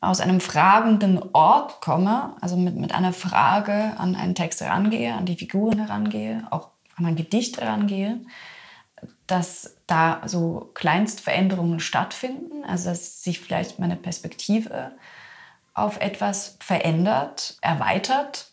[0.00, 5.26] aus einem fragenden Ort komme, also mit, mit einer Frage an einen Text herangehe, an
[5.26, 8.20] die Figuren herangehe, auch an ein Gedicht herangehe,
[9.26, 14.92] dass da so Kleinstveränderungen stattfinden, also dass sich vielleicht meine Perspektive
[15.74, 18.50] auf etwas verändert, erweitert,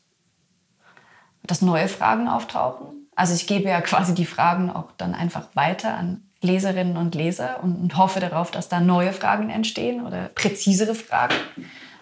[1.43, 3.09] dass neue Fragen auftauchen.
[3.15, 7.63] Also ich gebe ja quasi die Fragen auch dann einfach weiter an Leserinnen und Leser
[7.63, 11.35] und, hoffe darauf, dass da neue Fragen entstehen oder präzisere Fragen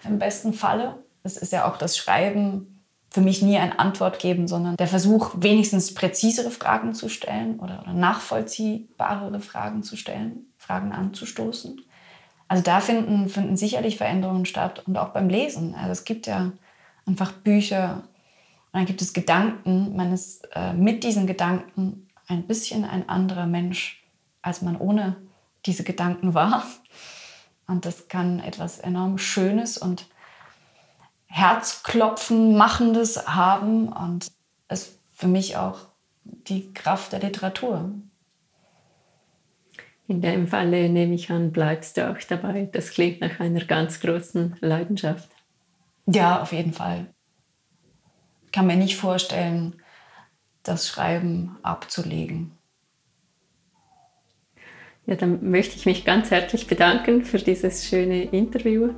[0.04, 0.98] im besten Falle.
[1.22, 2.76] Das ist ja auch das Schreiben
[3.10, 7.80] für mich nie eine Antwort geben, sondern der Versuch, wenigstens präzisere Fragen zu stellen oder,
[7.82, 11.80] oder nachvollziehbarere Fragen zu stellen, Fragen anzustoßen.
[12.48, 15.74] Also da finden, finden sicherlich Veränderungen statt und auch beim Lesen.
[15.74, 16.52] Also es gibt ja
[17.06, 18.02] einfach Bücher
[18.72, 19.96] und dann gibt es Gedanken.
[19.96, 24.05] Man ist äh, mit diesen Gedanken ein bisschen ein anderer Mensch
[24.46, 25.16] als man ohne
[25.66, 26.64] diese Gedanken war.
[27.66, 30.06] Und das kann etwas enorm Schönes und
[31.26, 34.30] Herzklopfen machendes haben und
[34.68, 35.80] es für mich auch
[36.22, 37.90] die Kraft der Literatur.
[40.06, 42.68] In dem Falle nehme ich an, bleibst du auch dabei.
[42.70, 45.28] Das klingt nach einer ganz großen Leidenschaft.
[46.06, 47.06] Ja, auf jeden Fall.
[48.44, 49.82] Ich kann mir nicht vorstellen,
[50.62, 52.55] das Schreiben abzulegen.
[55.06, 58.90] Ja, dann möchte ich mich ganz herzlich bedanken für dieses schöne Interview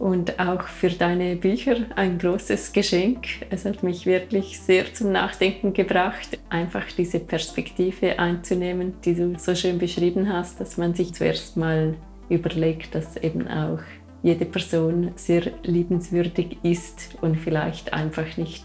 [0.00, 3.26] und auch für deine Bücher ein großes Geschenk.
[3.50, 9.54] Es hat mich wirklich sehr zum Nachdenken gebracht, einfach diese Perspektive einzunehmen, die du so
[9.54, 11.94] schön beschrieben hast, dass man sich zuerst mal
[12.28, 13.78] überlegt, dass eben auch
[14.24, 18.64] jede Person sehr liebenswürdig ist und vielleicht einfach nicht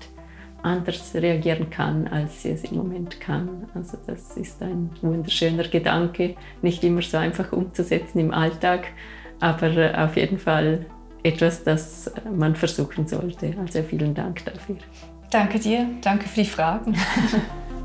[0.67, 3.67] anders reagieren kann, als sie es im Moment kann.
[3.73, 8.87] Also das ist ein wunderschöner Gedanke, nicht immer so einfach umzusetzen im Alltag,
[9.39, 10.85] aber äh, auf jeden Fall
[11.23, 13.53] etwas, das man versuchen sollte.
[13.59, 14.77] Also vielen Dank dafür.
[15.31, 16.95] Danke dir, danke für die Fragen.